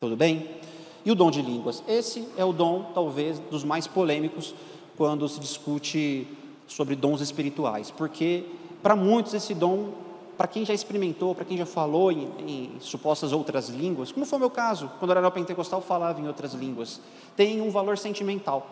[0.00, 0.48] Tudo bem?
[1.04, 1.82] E o dom de línguas?
[1.88, 4.54] Esse é o dom, talvez, dos mais polêmicos
[4.96, 6.26] quando se discute
[6.66, 8.44] sobre dons espirituais, porque
[8.82, 10.05] para muitos esse dom
[10.36, 14.36] para quem já experimentou, para quem já falou em, em, supostas outras línguas, como foi
[14.36, 17.00] o meu caso, quando eu era pentecostal, falava em outras línguas,
[17.34, 18.66] tem um valor sentimental,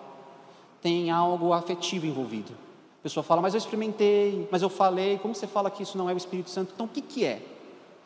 [0.83, 2.53] tem algo afetivo envolvido.
[3.01, 6.09] A pessoa fala, mas eu experimentei, mas eu falei, como você fala que isso não
[6.09, 6.73] é o Espírito Santo?
[6.75, 7.43] Então o que, que é?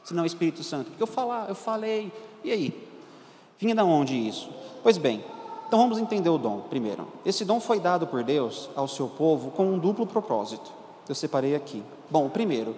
[0.04, 0.90] Se não é o Espírito Santo?
[0.90, 2.88] Porque eu falar, eu falei, e aí?
[3.58, 4.50] Vinha da onde isso?
[4.82, 5.24] Pois bem,
[5.66, 7.06] então vamos entender o dom primeiro.
[7.26, 10.72] Esse dom foi dado por Deus ao seu povo com um duplo propósito.
[11.08, 11.82] Eu separei aqui.
[12.10, 12.74] Bom, primeiro,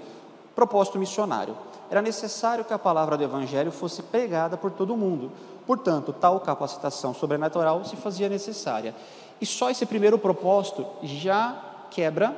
[0.61, 1.57] propósito missionário.
[1.91, 5.33] Era necessário que a palavra do Evangelho fosse pregada por todo mundo.
[5.67, 8.95] Portanto, tal capacitação sobrenatural se fazia necessária.
[9.41, 11.59] E só esse primeiro propósito já
[11.91, 12.37] quebra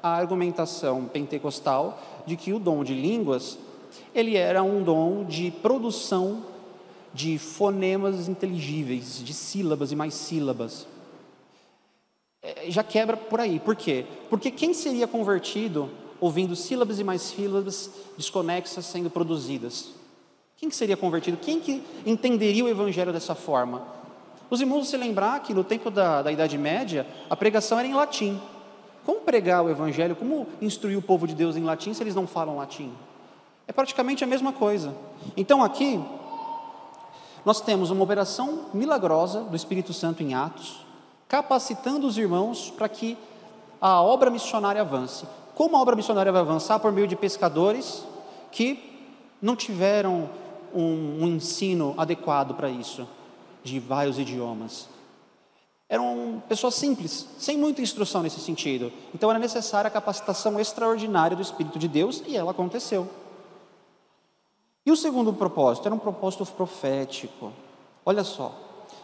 [0.00, 3.58] a argumentação pentecostal de que o dom de línguas
[4.14, 6.44] ele era um dom de produção
[7.12, 10.86] de fonemas inteligíveis, de sílabas e mais sílabas.
[12.40, 13.58] É, já quebra por aí.
[13.58, 14.06] Por quê?
[14.30, 15.90] Porque quem seria convertido
[16.20, 19.90] ouvindo sílabas e mais sílabas desconexas sendo produzidas?
[20.56, 21.36] Quem que seria convertido?
[21.36, 23.82] Quem que entenderia o evangelho dessa forma?
[24.48, 27.94] Os irmãos se lembrar que no tempo da, da Idade Média, a pregação era em
[27.94, 28.40] latim.
[29.04, 30.16] Como pregar o evangelho?
[30.16, 32.92] Como instruir o povo de Deus em latim se eles não falam latim?
[33.68, 34.94] É praticamente a mesma coisa.
[35.36, 36.00] Então aqui,
[37.44, 40.84] nós temos uma operação milagrosa do Espírito Santo em Atos,
[41.28, 43.18] capacitando os irmãos para que
[43.80, 45.26] a obra missionária avance.
[45.56, 46.78] Como a obra missionária vai avançar?
[46.78, 48.04] Por meio de pescadores
[48.52, 48.78] que
[49.40, 50.28] não tiveram
[50.74, 53.08] um, um ensino adequado para isso,
[53.64, 54.86] de vários idiomas.
[55.88, 58.92] Eram pessoas simples, sem muita instrução nesse sentido.
[59.14, 63.08] Então era necessária a capacitação extraordinária do Espírito de Deus e ela aconteceu.
[64.84, 67.50] E o segundo propósito era um propósito profético.
[68.04, 68.54] Olha só,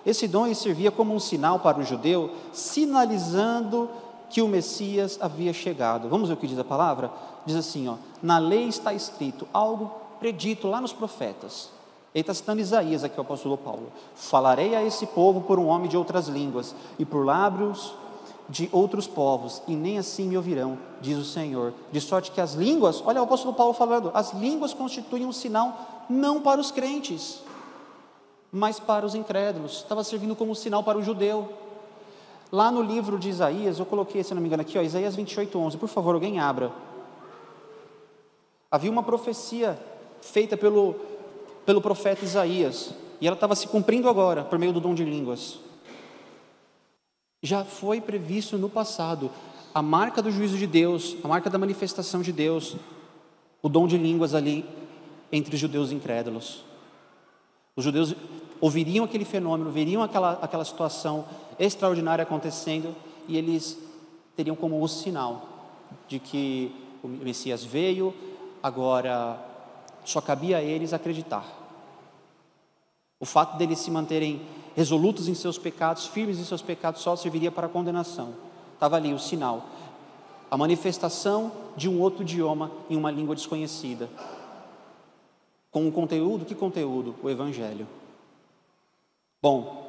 [0.05, 3.88] esse dom servia como um sinal para o judeu, sinalizando
[4.33, 6.09] que o Messias havia chegado.
[6.09, 7.12] Vamos ver o que diz a palavra?
[7.45, 11.70] Diz assim: ó, na lei está escrito algo predito lá nos profetas.
[12.14, 13.93] Ele está citando Isaías aqui, o apóstolo Paulo.
[14.14, 17.95] Falarei a esse povo por um homem de outras línguas e por lábios
[18.49, 21.72] de outros povos, e nem assim me ouvirão, diz o Senhor.
[21.91, 26.05] De sorte que as línguas, olha o apóstolo Paulo falando, as línguas constituem um sinal
[26.09, 27.41] não para os crentes,
[28.51, 29.78] mas para os incrédulos.
[29.78, 31.49] Estava servindo como sinal para o judeu.
[32.53, 35.59] Lá no livro de Isaías, eu coloquei, se não me engano, aqui, ó, Isaías 28,
[35.59, 35.78] 11.
[35.78, 36.70] Por favor, alguém abra.
[38.70, 39.78] Havia uma profecia
[40.20, 40.94] feita pelo,
[41.64, 45.61] pelo profeta Isaías, e ela estava se cumprindo agora, por meio do dom de línguas.
[47.42, 49.30] Já foi previsto no passado
[49.74, 52.76] a marca do juízo de Deus, a marca da manifestação de Deus,
[53.62, 54.66] o dom de línguas ali
[55.32, 56.62] entre os judeus incrédulos.
[57.74, 58.14] Os judeus
[58.61, 61.24] ouviriam aquele fenômeno, veriam aquela, aquela situação
[61.59, 62.94] extraordinária acontecendo
[63.28, 63.78] e eles
[64.36, 65.48] teriam como o sinal
[66.09, 68.14] de que o Messias veio,
[68.62, 69.38] agora
[70.05, 71.44] só cabia a eles acreditar.
[73.20, 74.42] O fato deles se manterem
[74.74, 78.34] resolutos em seus pecados, firmes em seus pecados, só serviria para condenação.
[78.74, 79.66] Estava ali o sinal,
[80.50, 84.09] a manifestação de um outro idioma em uma língua desconhecida.
[85.70, 87.14] Com um conteúdo, que conteúdo?
[87.22, 87.86] O Evangelho.
[89.40, 89.82] Bom,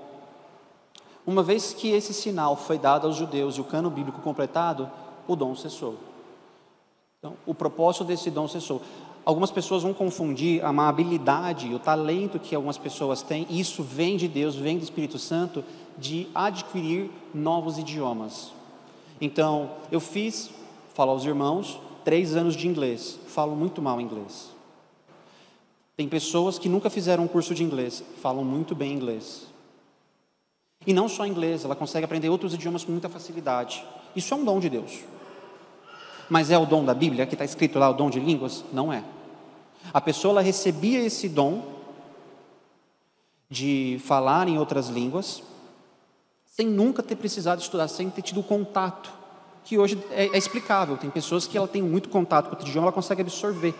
[1.26, 4.90] uma vez que esse sinal foi dado aos judeus e o cano bíblico completado,
[5.28, 5.96] o dom cessou.
[7.20, 8.82] Então, o propósito desse dom cessou.
[9.26, 14.18] Algumas pessoas vão confundir a amabilidade, o talento que algumas pessoas têm, e isso vem
[14.18, 15.64] de Deus, vem do Espírito Santo,
[15.98, 18.52] de adquirir novos idiomas.
[19.22, 20.50] Então, eu fiz,
[20.94, 24.52] falo aos irmãos, três anos de inglês, falo muito mal inglês.
[25.96, 29.53] Tem pessoas que nunca fizeram um curso de inglês, falam muito bem inglês.
[30.86, 33.84] E não só inglês, ela consegue aprender outros idiomas com muita facilidade.
[34.16, 35.00] Isso é um dom de Deus.
[36.30, 38.64] Mas é o dom da Bíblia, que está escrito lá, o dom de línguas?
[38.72, 39.04] Não é.
[39.94, 41.74] A pessoa recebia esse dom
[43.50, 45.44] de falar em outras línguas,
[46.46, 49.12] sem nunca ter precisado estudar, sem ter tido contato,
[49.64, 50.98] que hoje é, é explicável.
[50.98, 53.74] Tem pessoas que ela tem muito contato com outro idioma, ela consegue absorver.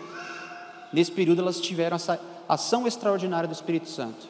[0.92, 4.28] Nesse período elas tiveram essa ação extraordinária do Espírito Santo,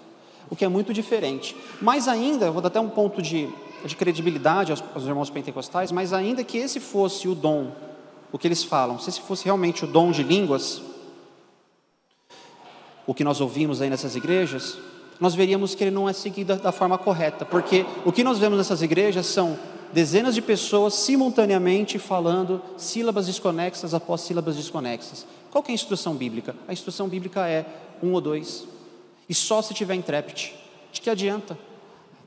[0.55, 1.55] o que é muito diferente.
[1.83, 3.49] Mas ainda, vou dar até um ponto de,
[3.85, 7.73] de credibilidade aos, aos irmãos pentecostais, mas ainda que esse fosse o dom
[8.35, 8.99] o que eles falam.
[8.99, 10.83] Se esse fosse realmente o dom de línguas,
[13.07, 14.77] o que nós ouvimos aí nessas igrejas,
[15.21, 18.59] nós veríamos que ele não é seguido da forma correta, porque o que nós vemos
[18.59, 19.57] nessas igrejas são
[19.93, 25.25] dezenas de pessoas simultaneamente falando sílabas desconexas após sílabas desconexas.
[25.53, 26.57] Qual é a instrução bíblica?
[26.67, 27.65] A instrução bíblica é
[28.03, 28.67] um ou dois,
[29.29, 30.55] e só se tiver intérprete.
[30.93, 31.59] De que adianta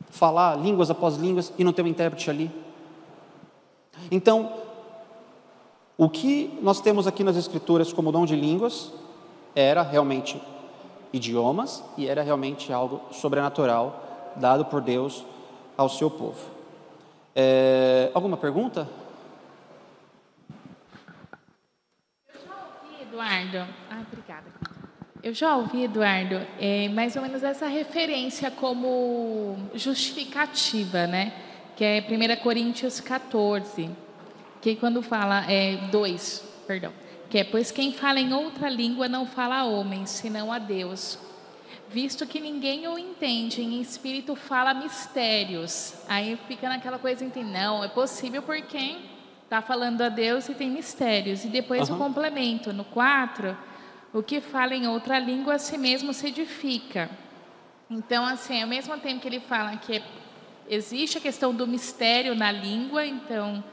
[0.09, 2.51] falar línguas após línguas e não ter um intérprete ali?
[4.11, 4.53] Então,
[5.97, 8.91] o que nós temos aqui nas Escrituras como dom de línguas
[9.55, 10.39] era realmente
[11.11, 14.03] idiomas e era realmente algo sobrenatural
[14.35, 15.25] dado por Deus
[15.75, 16.39] ao seu povo.
[17.35, 18.87] É, alguma pergunta?
[22.33, 23.73] Eu já ouvi, Eduardo.
[23.89, 24.76] Ah, obrigada.
[25.23, 31.33] Eu já ouvi, Eduardo, é, mais ou menos essa referência como justificativa, né?
[31.75, 33.89] Que é 1 Coríntios 14,
[34.61, 36.93] que quando fala, é 2, perdão,
[37.29, 41.19] que é, pois quem fala em outra língua não fala a homens, senão a Deus,
[41.89, 45.95] visto que ninguém o entende, em espírito fala mistérios.
[46.07, 47.51] Aí fica naquela coisa, entende?
[47.51, 48.99] não, é possível por quem
[49.43, 51.43] está falando a Deus e tem mistérios.
[51.43, 51.95] E depois uhum.
[51.95, 53.57] o complemento, no 4,
[54.13, 57.09] o que fala em outra língua a si mesmo se edifica.
[57.89, 60.01] Então, assim, ao mesmo tempo que ele fala que
[60.69, 63.63] existe a questão do mistério na língua, então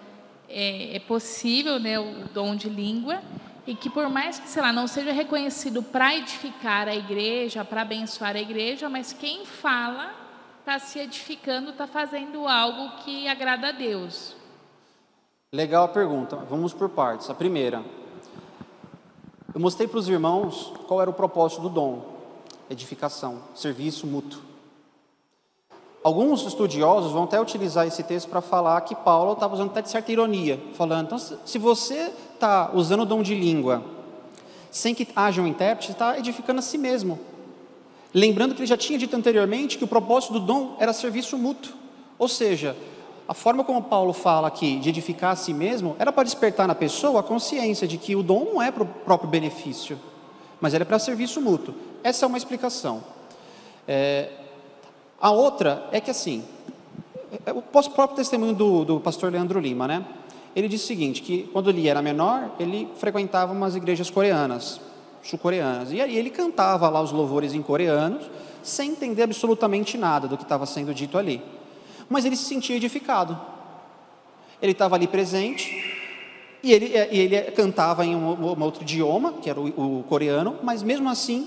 [0.48, 3.20] é, é possível né, o dom de língua,
[3.66, 7.82] e que por mais que, sei lá, não seja reconhecido para edificar a igreja, para
[7.82, 10.14] abençoar a igreja, mas quem fala
[10.60, 14.36] está se edificando, está fazendo algo que agrada a Deus.
[15.52, 16.36] Legal a pergunta.
[16.36, 17.30] Vamos por partes.
[17.30, 17.82] A primeira,
[19.54, 22.02] eu mostrei para os irmãos qual era o propósito do dom:
[22.68, 24.40] edificação, serviço mútuo.
[26.02, 29.88] Alguns estudiosos vão até utilizar esse texto para falar que Paulo estava usando até de
[29.88, 33.82] certa ironia, falando: então, se você está usando o dom de língua
[34.74, 37.20] sem que haja um intérprete, está edificando a si mesmo.
[38.12, 41.72] Lembrando que ele já tinha dito anteriormente que o propósito do dom era serviço mútuo.
[42.18, 42.76] Ou seja,
[43.26, 46.74] a forma como Paulo fala aqui de edificar a si mesmo era para despertar na
[46.74, 49.98] pessoa a consciência de que o dom não é para o próprio benefício,
[50.60, 51.74] mas ele é para serviço mútuo.
[52.02, 53.02] Essa é uma explicação.
[53.88, 54.30] É,
[55.20, 56.44] a outra é que assim,
[57.46, 60.04] é, o próprio testemunho do, do pastor Leandro Lima, né?
[60.54, 64.80] Ele disse o seguinte, que quando ele era menor, ele frequentava umas igrejas coreanas,
[65.22, 68.30] sul-coreanas, e aí ele cantava lá os louvores em coreanos,
[68.62, 71.42] sem entender absolutamente nada do que estava sendo dito ali.
[72.08, 73.38] Mas ele se sentia edificado.
[74.60, 75.94] Ele estava ali presente,
[76.64, 80.58] e ele, e ele cantava em um, um, outro idioma, que era o, o coreano,
[80.62, 81.46] mas mesmo assim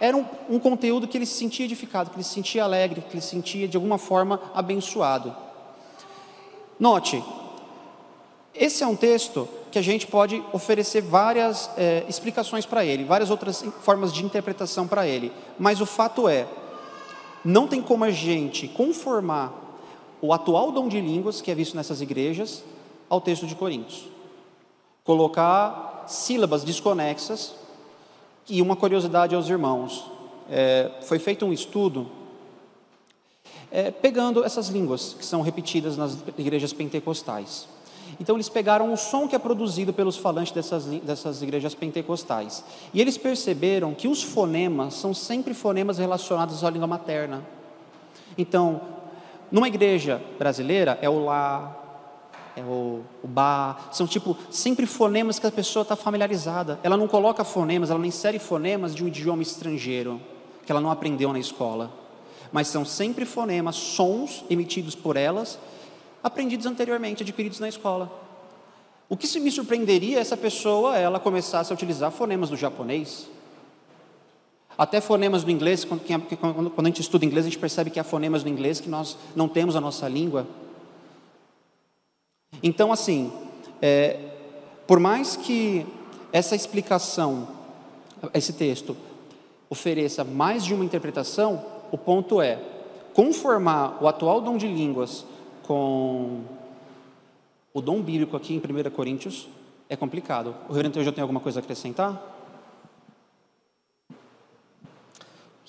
[0.00, 3.14] era um, um, conteúdo que ele se sentia edificado, que ele se sentia alegre, que
[3.14, 5.36] ele se sentia de alguma forma abençoado.
[6.80, 7.22] Note,
[8.54, 13.28] esse é um texto que a gente pode oferecer várias é, explicações para ele, várias
[13.28, 16.46] outras formas de interpretação para ele, mas o fato é,
[17.44, 19.63] não tem como a gente conformar
[20.20, 22.62] o atual dom de línguas que é visto nessas igrejas
[23.08, 24.04] ao texto de Coríntios.
[25.04, 27.54] Colocar sílabas desconexas
[28.48, 30.04] e uma curiosidade aos irmãos.
[30.50, 32.06] É, foi feito um estudo
[33.70, 37.66] é, pegando essas línguas que são repetidas nas igrejas pentecostais.
[38.20, 42.64] Então eles pegaram o som que é produzido pelos falantes dessas, dessas igrejas pentecostais.
[42.92, 47.44] E eles perceberam que os fonemas são sempre fonemas relacionados à língua materna.
[48.36, 48.80] Então,
[49.54, 51.80] numa igreja brasileira é o lá,
[52.56, 56.80] é o, o ba, são tipo sempre fonemas que a pessoa está familiarizada.
[56.82, 60.20] Ela não coloca fonemas, ela não insere fonemas de um idioma estrangeiro
[60.66, 61.92] que ela não aprendeu na escola.
[62.50, 65.56] Mas são sempre fonemas, sons emitidos por elas,
[66.20, 68.10] aprendidos anteriormente, adquiridos na escola.
[69.08, 73.28] O que se me surpreenderia é essa pessoa ela começasse a utilizar fonemas do japonês,
[74.76, 76.02] até fonemas do inglês, quando,
[76.76, 79.48] a gente estuda inglês, a gente percebe que há fonemas do inglês que nós não
[79.48, 80.46] temos a nossa língua.
[82.62, 83.32] Então, assim,
[83.80, 84.18] é,
[84.86, 85.86] por mais que
[86.32, 87.48] essa explicação,
[88.32, 88.96] esse texto,
[89.70, 92.58] ofereça mais de uma interpretação, o ponto é
[93.12, 95.24] conformar o atual dom de línguas
[95.62, 96.40] com
[97.72, 99.48] o dom bíblico aqui em 1 Coríntios
[99.88, 100.54] é complicado.
[100.68, 102.33] O reverendo já tem alguma coisa a acrescentar?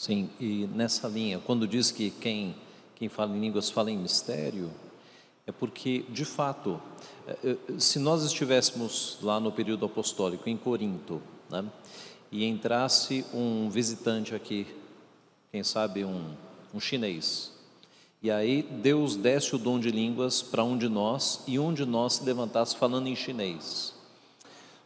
[0.05, 2.55] Sim, e nessa linha, quando diz que quem,
[2.93, 4.69] quem fala em línguas fala em mistério,
[5.47, 6.79] é porque, de fato,
[7.25, 11.65] é, é, se nós estivéssemos lá no período apostólico, em Corinto, né,
[12.31, 14.67] e entrasse um visitante aqui,
[15.51, 16.35] quem sabe um,
[16.71, 17.51] um chinês,
[18.21, 21.83] e aí Deus desse o dom de línguas para um de nós e um de
[21.83, 23.91] nós se levantasse falando em chinês.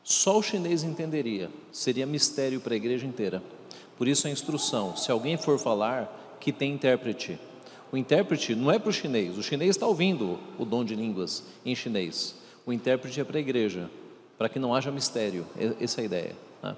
[0.02, 3.44] Só o chinês entenderia, seria mistério para a igreja inteira.
[4.00, 7.38] Por isso a instrução: se alguém for falar, que tem intérprete.
[7.92, 11.44] O intérprete não é para o chinês, o chinês está ouvindo o dom de línguas
[11.66, 12.36] em chinês.
[12.66, 13.90] O intérprete é para a igreja,
[14.38, 15.46] para que não haja mistério.
[15.82, 16.36] Essa é a ideia.
[16.64, 16.78] Né?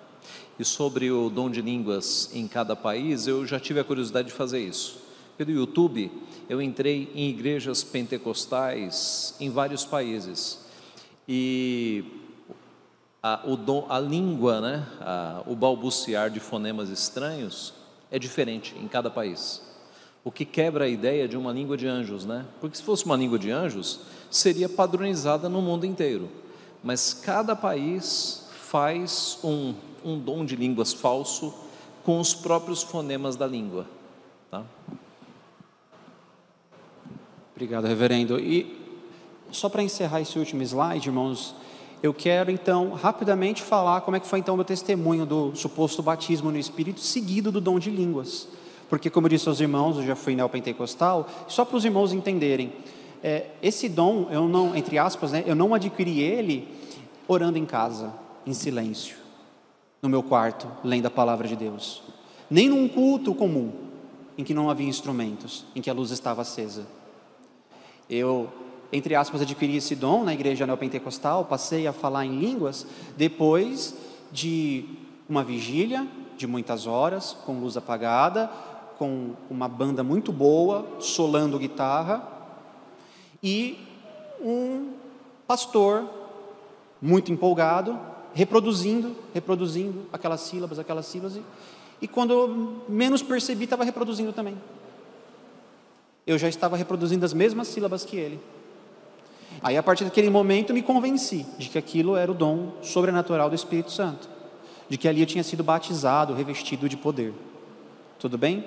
[0.58, 4.34] E sobre o dom de línguas em cada país, eu já tive a curiosidade de
[4.34, 5.00] fazer isso.
[5.38, 6.12] Pelo YouTube,
[6.50, 10.60] eu entrei em igrejas pentecostais em vários países.
[11.28, 12.04] E
[13.22, 17.74] a, o dom, a língua, né, a, o balbuciar de fonemas estranhos
[18.10, 19.62] é diferente em cada país.
[20.24, 22.46] O que quebra a ideia de uma língua de anjos, né?
[22.60, 26.30] Porque se fosse uma língua de anjos, seria padronizada no mundo inteiro.
[26.84, 29.74] Mas cada país faz um,
[30.06, 31.54] um dom de línguas falso
[32.04, 33.88] com os próprios fonemas da língua.
[34.52, 34.64] Tá?
[37.56, 38.40] Obrigado, reverendo.
[38.40, 38.80] E
[39.52, 41.56] só para encerrar esse último slide, irmãos,
[42.02, 46.02] eu quero então rapidamente falar como é que foi então o meu testemunho do suposto
[46.02, 48.48] batismo no Espírito, seguido do dom de línguas.
[48.90, 52.74] Porque, como eu disse aos irmãos, eu já fui neopentecostal, só para os irmãos entenderem,
[53.24, 56.68] é, esse dom, eu não, entre aspas, né, eu não adquiri ele
[57.28, 58.12] orando em casa,
[58.46, 59.16] em silêncio,
[60.02, 62.02] no meu quarto, lendo a palavra de Deus.
[62.50, 63.72] Nem num culto comum,
[64.38, 66.86] em que não havia instrumentos, em que a luz estava acesa.
[68.10, 68.50] Eu
[68.92, 72.86] entre aspas, adquiri esse dom na igreja neopentecostal, passei a falar em línguas
[73.16, 73.96] depois
[74.32, 74.86] de
[75.30, 78.52] uma vigília de muitas horas, com luz apagada,
[78.98, 82.28] com uma banda muito boa, solando guitarra,
[83.42, 83.78] e
[84.44, 84.92] um
[85.48, 86.04] pastor
[87.02, 88.00] muito empolgado,
[88.34, 91.44] reproduzindo, reproduzindo aquelas sílabas, aquelas sílabas, e,
[92.02, 94.56] e quando menos percebi, estava reproduzindo também.
[96.26, 98.40] Eu já estava reproduzindo as mesmas sílabas que ele.
[99.64, 103.56] Aí, a partir daquele momento, me convenci de que aquilo era o dom sobrenatural do
[103.56, 104.28] Espírito Santo,
[104.90, 107.34] de que ali eu tinha sido batizado, revestido de poder.
[108.18, 108.66] Tudo bem?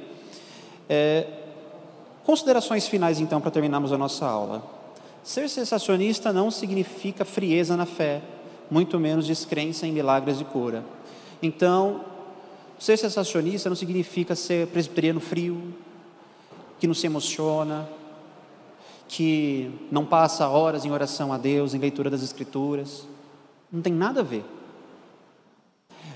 [0.88, 1.26] É,
[2.22, 4.62] considerações finais, então, para terminarmos a nossa aula.
[5.24, 8.22] Ser sensacionista não significa frieza na fé,
[8.70, 10.84] muito menos descrença em milagres e cura.
[11.42, 12.04] Então,
[12.78, 15.74] ser sensacionista não significa ser presbiteriano frio,
[16.78, 17.88] que não se emociona,
[19.08, 23.06] que não passa horas em oração a Deus, em leitura das Escrituras.
[23.70, 24.44] Não tem nada a ver.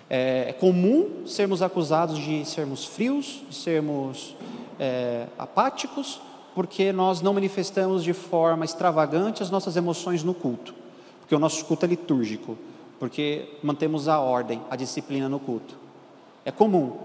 [0.08, 4.34] É, é comum sermos acusados de sermos frios, de sermos
[4.78, 6.20] é, apáticos,
[6.54, 10.74] porque nós não manifestamos de forma extravagante as nossas emoções no culto,
[11.20, 12.56] porque o nosso culto é litúrgico,
[12.98, 15.76] porque mantemos a ordem, a disciplina no culto.
[16.44, 16.96] É comum,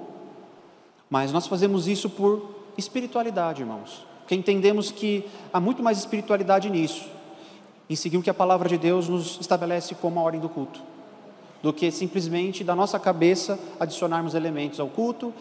[1.09, 7.05] mas nós fazemos isso por espiritualidade, irmãos porque entendemos que há muito mais espiritualidade nisso,
[7.89, 10.80] em seguir o que a palavra de Deus nos estabelece como a ordem do culto,
[11.61, 15.34] do que simplesmente da nossa cabeça adicionarmos elementos ao culto,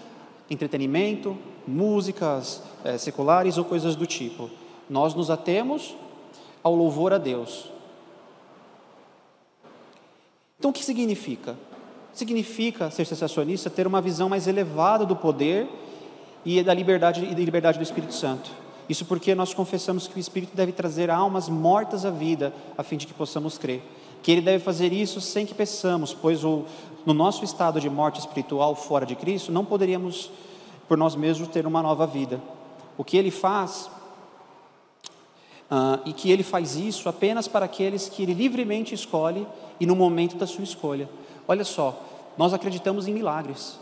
[0.51, 4.51] entretenimento, músicas é, seculares ou coisas do tipo.
[4.91, 5.95] Nós nos atemos
[6.63, 7.71] ao louvor a Deus.
[10.59, 11.57] Então, o que significa?
[12.13, 15.69] Significa ser sensacionista ter uma visão mais elevada do poder
[16.45, 18.51] e da liberdade e da liberdade do Espírito Santo.
[18.89, 22.97] Isso porque nós confessamos que o Espírito deve trazer almas mortas à vida, a fim
[22.97, 23.83] de que possamos crer.
[24.23, 26.65] Que ele deve fazer isso sem que peçamos, pois o,
[27.07, 30.31] no nosso estado de morte espiritual fora de Cristo, não poderíamos,
[30.89, 32.41] por nós mesmos, ter uma nova vida.
[32.97, 33.89] O que ele faz,
[35.71, 39.47] uh, e que ele faz isso apenas para aqueles que ele livremente escolhe
[39.81, 41.09] e no momento da sua escolha.
[41.47, 42.01] Olha só,
[42.37, 43.79] nós acreditamos em milagres,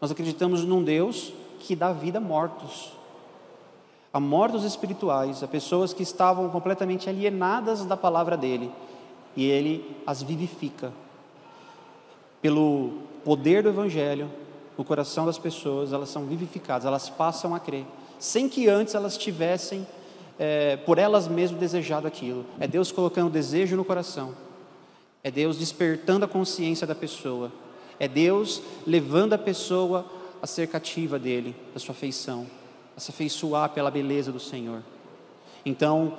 [0.00, 2.97] nós acreditamos num Deus que dá vida a mortos
[4.12, 8.72] a mortos espirituais, a pessoas que estavam completamente alienadas da palavra dele,
[9.36, 10.92] e ele as vivifica.
[12.40, 14.30] Pelo poder do evangelho,
[14.76, 17.84] no coração das pessoas, elas são vivificadas, elas passam a crer,
[18.18, 19.86] sem que antes elas tivessem,
[20.38, 22.46] é, por elas mesmas, desejado aquilo.
[22.58, 24.34] É Deus colocando desejo no coração,
[25.22, 27.52] é Deus despertando a consciência da pessoa,
[28.00, 30.06] é Deus levando a pessoa
[30.40, 32.46] a ser cativa dele, da sua feição
[32.98, 34.82] a se afeiçoar pela beleza do Senhor.
[35.64, 36.18] Então,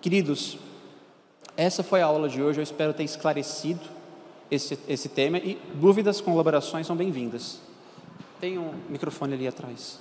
[0.00, 0.56] queridos,
[1.56, 2.60] essa foi a aula de hoje.
[2.60, 3.80] Eu espero ter esclarecido
[4.48, 7.58] esse, esse tema e dúvidas, colaborações são bem-vindas.
[8.40, 9.98] Tem um microfone ali atrás.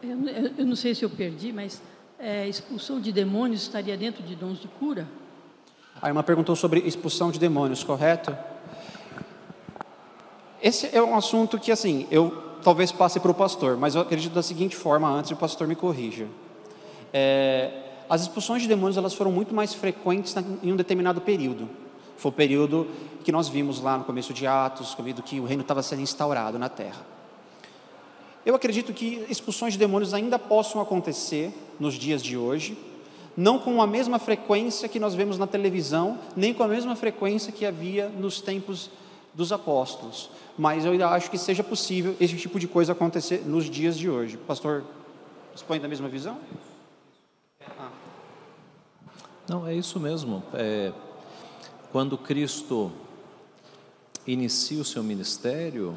[0.00, 0.16] Eu,
[0.56, 1.82] eu não sei se eu perdi, mas
[2.16, 5.08] é, expulsão de demônios estaria dentro de dons de cura?
[6.00, 8.38] A irmã perguntou sobre expulsão de demônios, correto?
[10.62, 14.32] Esse é um assunto que, assim, eu talvez passe para o pastor, mas eu acredito
[14.32, 16.26] da seguinte forma, antes o pastor me corrija.
[17.12, 17.70] É,
[18.08, 21.68] as expulsões de demônios elas foram muito mais frequentes em um determinado período.
[22.16, 22.86] Foi o período
[23.22, 26.58] que nós vimos lá no começo de Atos, quando que o reino estava sendo instaurado
[26.58, 27.06] na terra.
[28.44, 32.76] Eu acredito que expulsões de demônios ainda possam acontecer nos dias de hoje,
[33.36, 37.52] não com a mesma frequência que nós vemos na televisão, nem com a mesma frequência
[37.52, 38.90] que havia nos tempos
[39.34, 43.70] dos apóstolos mas eu ainda acho que seja possível esse tipo de coisa acontecer nos
[43.70, 44.36] dias de hoje.
[44.36, 44.82] Pastor,
[45.54, 46.36] expõe da mesma visão?
[47.78, 47.90] Ah.
[49.48, 50.42] Não, é isso mesmo.
[50.52, 50.92] É,
[51.92, 52.90] quando Cristo
[54.26, 55.96] inicia o seu ministério,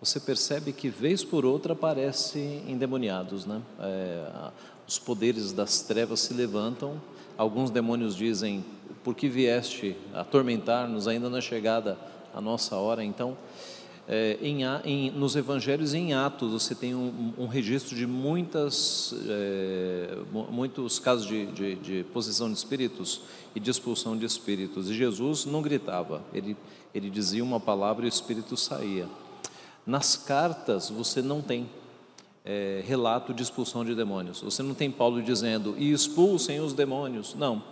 [0.00, 3.60] você percebe que vez por outra aparecem endemoniados, né?
[3.80, 4.50] É,
[4.86, 7.00] os poderes das trevas se levantam.
[7.36, 8.64] Alguns demônios dizem:
[9.02, 11.98] Por que vieste atormentar-nos ainda na chegada
[12.32, 13.04] a nossa hora?
[13.04, 13.36] Então,
[14.12, 20.18] é, em, em, nos evangelhos em Atos você tem um, um registro de muitas, é,
[20.50, 23.20] muitos casos de, de, de, possessão de espíritos
[23.54, 24.90] e de expulsão de espíritos.
[24.90, 26.56] E Jesus não gritava, ele,
[26.92, 29.06] ele dizia uma palavra e o espírito saía.
[29.86, 31.70] Nas cartas você não tem
[32.44, 34.40] é, relato de expulsão de demônios.
[34.40, 37.36] Você não tem Paulo dizendo e expulsem os demônios.
[37.38, 37.62] Não.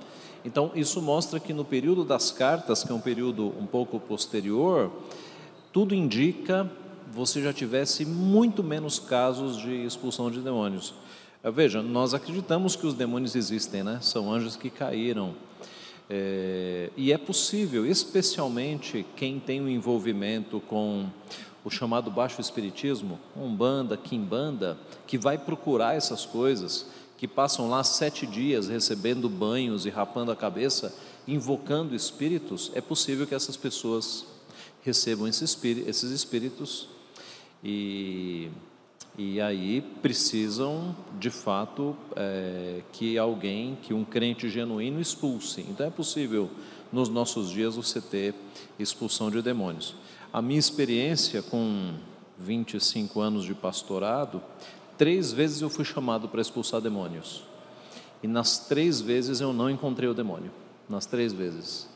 [0.44, 4.88] Então isso mostra que no período das cartas, que é um período um pouco posterior,
[5.72, 6.70] tudo indica
[7.12, 10.94] você já tivesse muito menos casos de expulsão de demônios.
[11.42, 13.98] Eh, veja, nós acreditamos que os demônios existem, né?
[14.02, 15.34] São anjos que caíram.
[16.10, 21.06] É, e é possível, especialmente quem tem um envolvimento com
[21.64, 26.86] o chamado baixo espiritismo, umbanda, quimbanda, que vai procurar essas coisas,
[27.18, 30.94] que passam lá sete dias recebendo banhos e rapando a cabeça,
[31.26, 34.24] invocando espíritos, é possível que essas pessoas
[34.88, 36.88] recebam esses espíritos
[37.62, 38.48] e,
[39.18, 45.60] e aí precisam, de fato, é, que alguém, que um crente genuíno expulse.
[45.68, 46.50] Então é possível,
[46.90, 48.34] nos nossos dias, você ter
[48.78, 49.94] expulsão de demônios.
[50.32, 51.94] A minha experiência com
[52.38, 54.42] 25 anos de pastorado,
[54.96, 57.44] três vezes eu fui chamado para expulsar demônios.
[58.22, 60.50] E nas três vezes eu não encontrei o demônio.
[60.88, 61.86] Nas três vezes.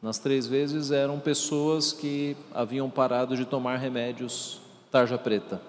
[0.00, 4.60] Nas três vezes eram pessoas que haviam parado de tomar remédios
[4.92, 5.60] tarja preta,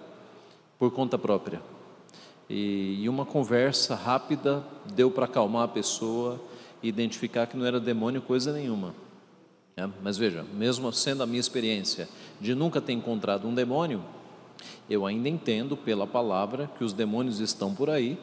[0.77, 1.61] por conta própria.
[2.47, 4.63] E, e uma conversa rápida
[4.93, 6.39] deu para acalmar a pessoa
[6.81, 8.93] e identificar que não era demônio coisa nenhuma.
[9.75, 12.07] É, mas veja, mesmo sendo a minha experiência
[12.39, 14.03] de nunca ter encontrado um demônio,
[14.89, 18.17] eu ainda entendo pela palavra que os demônios estão por aí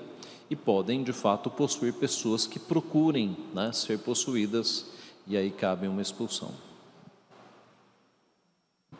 [0.48, 4.95] e podem de fato possuir pessoas que procurem né, ser possuídas
[5.26, 6.50] e aí cabe uma expulsão.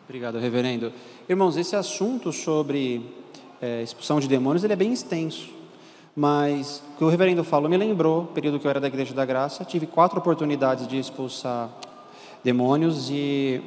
[0.05, 0.91] Obrigado, reverendo.
[1.27, 3.01] Irmãos, esse assunto sobre
[3.61, 5.49] é, expulsão de demônios ele é bem extenso,
[6.15, 9.25] mas o que o reverendo falou me lembrou, período que eu era da Igreja da
[9.25, 11.69] Graça, tive quatro oportunidades de expulsar
[12.43, 13.61] demônios e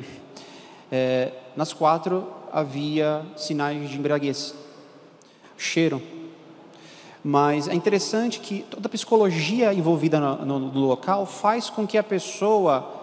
[0.90, 4.54] é, nas quatro havia sinais de embriaguez,
[5.56, 6.00] cheiro,
[7.22, 11.98] mas é interessante que toda a psicologia envolvida no, no, no local faz com que
[11.98, 13.00] a pessoa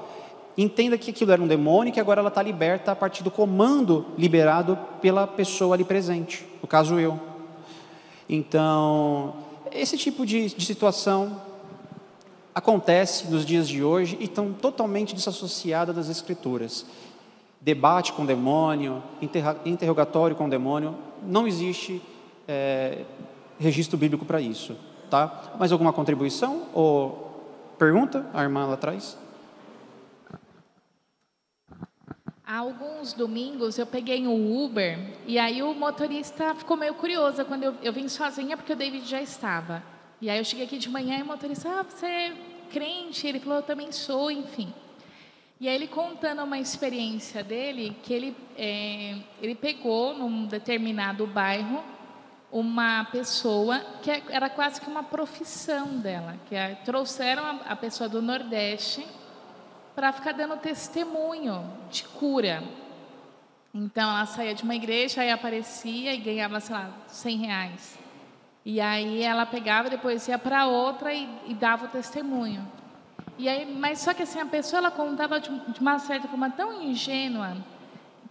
[0.57, 3.29] entenda que aquilo era um demônio e que agora ela está liberta a partir do
[3.29, 7.19] comando liberado pela pessoa ali presente, no caso eu.
[8.27, 9.35] Então,
[9.71, 11.39] esse tipo de, de situação
[12.55, 16.87] acontece nos dias de hoje e estão totalmente desassociadas das escrituras.
[17.61, 19.03] Debate com demônio,
[19.63, 22.01] interrogatório com demônio, não existe
[22.47, 23.03] é,
[23.59, 24.75] registro bíblico para isso,
[25.09, 25.55] tá?
[25.59, 28.25] Mais alguma contribuição ou pergunta?
[28.33, 29.17] A irmã lá atrás.
[32.45, 37.63] Há alguns domingos eu peguei um Uber e aí o motorista ficou meio curioso quando
[37.63, 39.83] eu, eu vim sozinha porque o David já estava.
[40.21, 42.33] E aí eu cheguei aqui de manhã e o motorista, ah, você é
[42.71, 43.27] crente?
[43.27, 44.73] Ele falou, eu também sou, enfim.
[45.59, 51.83] E aí ele contando uma experiência dele, que ele, é, ele pegou num determinado bairro
[52.51, 57.75] uma pessoa que é, era quase que uma profissão dela, que é, trouxeram a, a
[57.75, 59.05] pessoa do Nordeste
[59.95, 62.63] para ficar dando testemunho de cura.
[63.73, 67.99] Então ela saía de uma igreja, aí aparecia e ganhava, sei lá, 100 reais.
[68.65, 72.67] E aí ela pegava, depois ia para outra e, e, dava o testemunho.
[73.37, 76.49] E aí, mas só que assim a pessoa ela contava de, de uma certa forma
[76.49, 77.55] tão ingênua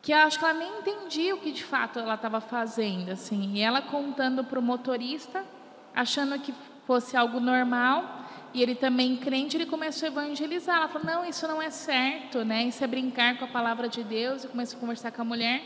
[0.06, 3.54] que acho que ela nem entendia o que de fato ela estava fazendo, assim.
[3.54, 5.44] E ela contando para o motorista,
[5.92, 6.54] achando que
[6.86, 10.76] fosse algo normal, e ele também crente, ele começou a evangelizar.
[10.76, 12.62] Ela falou: "Não, isso não é certo, né?
[12.62, 14.44] Isso é brincar com a palavra de Deus".
[14.44, 15.60] E começou a conversar com a mulher.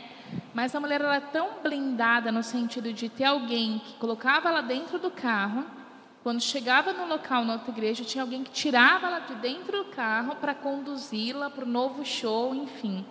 [0.55, 4.97] Mas a mulher era tão blindada no sentido de ter alguém que colocava ela dentro
[4.97, 5.63] do carro,
[6.23, 9.91] quando chegava no local na outra igreja, tinha alguém que tirava ela de dentro do
[9.91, 13.05] carro para conduzi-la para o novo show, enfim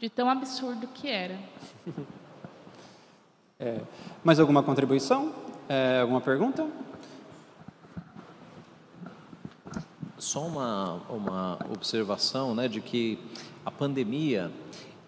[0.00, 1.38] de tão absurdo que era.
[3.60, 3.80] É,
[4.22, 5.34] mais alguma contribuição?
[5.68, 6.64] É, alguma pergunta?
[10.16, 13.18] Só uma, uma observação né, de que
[13.66, 14.48] a pandemia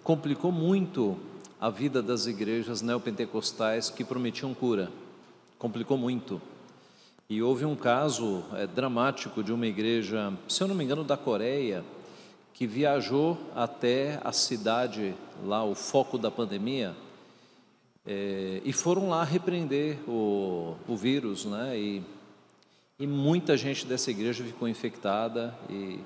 [0.02, 1.16] complicou muito
[1.60, 4.90] a vida das igrejas neopentecostais que prometiam cura.
[5.56, 6.42] Complicou muito.
[7.28, 11.16] E houve um caso é, dramático de uma igreja, se eu não me engano, da
[11.16, 11.84] Coreia,
[12.60, 16.94] que viajou até a cidade, lá o foco da pandemia,
[18.06, 21.78] é, e foram lá repreender o, o vírus, né?
[21.78, 22.02] E
[22.98, 26.00] e muita gente dessa igreja ficou infectada e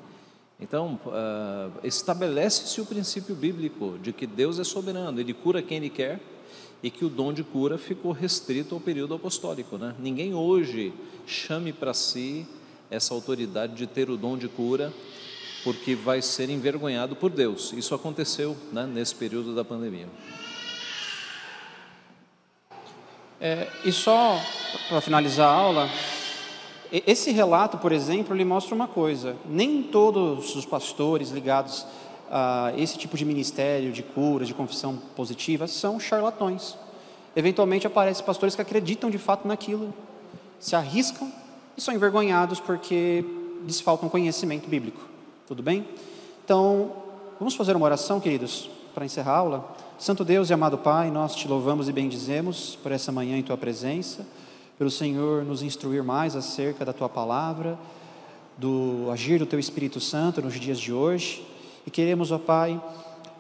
[0.60, 5.90] então uh, estabelece-se o princípio bíblico de que Deus é soberano, Ele cura quem Ele
[5.90, 6.20] quer
[6.80, 9.92] e que o dom de cura ficou restrito ao período apostólico, né?
[9.98, 10.92] Ninguém hoje
[11.26, 12.46] chame para si
[12.88, 14.92] essa autoridade de ter o dom de cura
[15.64, 17.72] porque vai ser envergonhado por Deus.
[17.72, 20.06] Isso aconteceu né, nesse período da pandemia.
[23.40, 24.38] É, e só
[24.88, 25.88] para finalizar a aula,
[26.92, 31.86] esse relato, por exemplo, ele mostra uma coisa: nem todos os pastores ligados
[32.30, 36.76] a esse tipo de ministério, de cura, de confissão positiva, são charlatões.
[37.34, 39.92] Eventualmente aparecem pastores que acreditam de fato naquilo,
[40.60, 41.32] se arriscam
[41.76, 43.24] e são envergonhados porque
[43.64, 45.13] lhes falta um conhecimento bíblico.
[45.46, 45.86] Tudo bem?
[46.42, 46.90] Então,
[47.38, 49.76] vamos fazer uma oração, queridos, para encerrar a aula.
[49.98, 53.58] Santo Deus e amado Pai, nós te louvamos e bendizemos por essa manhã em tua
[53.58, 54.26] presença,
[54.78, 57.78] pelo Senhor nos instruir mais acerca da tua palavra,
[58.56, 61.46] do agir do teu Espírito Santo nos dias de hoje.
[61.86, 62.82] E queremos, ó Pai,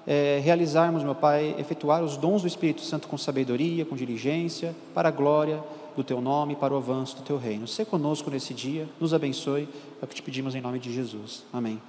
[0.06, 5.08] é, realizarmos, meu Pai, efetuar os dons do Espírito Santo com sabedoria, com diligência, para
[5.08, 5.64] a glória
[5.96, 7.66] do teu nome para o avanço do teu reino.
[7.66, 9.68] Sê conosco nesse dia, nos abençoe,
[10.00, 11.44] é o que te pedimos em nome de Jesus.
[11.52, 11.80] Amém.